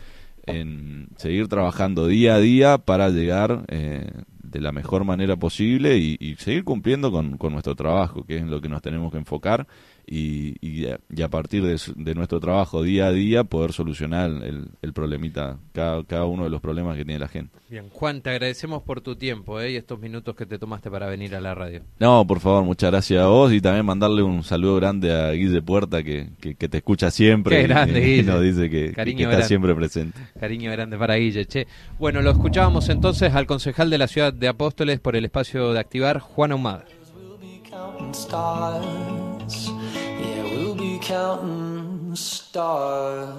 en 0.45 1.09
seguir 1.17 1.47
trabajando 1.47 2.07
día 2.07 2.35
a 2.35 2.39
día 2.39 2.77
para 2.77 3.09
llegar 3.09 3.65
eh, 3.67 4.09
de 4.57 4.61
la 4.61 4.71
mejor 4.71 5.03
manera 5.03 5.35
posible 5.35 5.97
y, 5.97 6.35
seguir 6.39 6.63
cumpliendo 6.63 7.11
con, 7.11 7.37
con, 7.37 7.53
nuestro 7.53 7.75
trabajo, 7.75 8.23
que 8.23 8.37
es 8.37 8.43
lo 8.43 8.59
que 8.59 8.67
nos 8.67 8.81
tenemos 8.81 9.11
que 9.11 9.19
enfocar 9.19 9.67
y, 10.09 10.55
y, 10.61 10.87
a 11.21 11.27
partir 11.27 11.63
de, 11.63 12.15
nuestro 12.15 12.39
trabajo 12.39 12.81
día 12.81 13.07
a 13.07 13.11
día 13.11 13.43
poder 13.43 13.73
solucionar 13.73 14.29
el, 14.29 14.69
el 14.81 14.93
problemita, 14.93 15.57
cada, 15.73 16.01
cada, 16.05 16.25
uno 16.25 16.45
de 16.45 16.49
los 16.49 16.61
problemas 16.61 16.95
que 16.95 17.03
tiene 17.03 17.19
la 17.19 17.27
gente. 17.27 17.57
Bien, 17.69 17.89
Juan, 17.89 18.21
te 18.21 18.29
agradecemos 18.29 18.83
por 18.83 19.01
tu 19.01 19.17
tiempo 19.17 19.59
¿eh? 19.59 19.73
y 19.73 19.75
estos 19.75 19.99
minutos 19.99 20.33
que 20.35 20.45
te 20.45 20.57
tomaste 20.57 20.89
para 20.89 21.07
venir 21.07 21.35
a 21.35 21.41
la 21.41 21.53
radio. 21.53 21.81
No, 21.99 22.25
por 22.25 22.39
favor, 22.39 22.63
muchas 22.63 22.89
gracias 22.89 23.21
a 23.21 23.27
vos 23.27 23.51
y 23.51 23.59
también 23.59 23.85
mandarle 23.85 24.23
un 24.23 24.43
saludo 24.43 24.77
grande 24.77 25.13
a 25.13 25.31
Guille 25.31 25.61
Puerta 25.61 26.01
que, 26.01 26.29
que, 26.39 26.55
te 26.55 26.77
escucha 26.77 27.11
siempre 27.11 27.63
y, 27.63 28.23
nos 28.23 28.41
dice 28.41 28.69
que, 28.69 28.93
está 28.95 29.43
siempre 29.43 29.75
presente. 29.75 30.17
Cariño 30.39 30.71
grande 30.71 30.97
para 30.97 31.15
Guille, 31.15 31.45
che. 31.45 31.67
Bueno, 31.99 32.21
lo 32.21 32.31
escuchábamos 32.31 32.87
entonces 32.87 33.33
al 33.33 33.45
concejal 33.45 33.89
de 33.89 33.97
la 33.97 34.07
ciudad 34.07 34.31
de 34.31 34.47
Apóstoles 34.47 35.01
por 35.01 35.17
el 35.17 35.25
espacio 35.25 35.73
de 35.73 35.79
activar, 35.81 36.19
Juan 36.19 36.53
Ahumada. 36.53 36.85
counting 41.07 42.13
stars. 42.17 43.29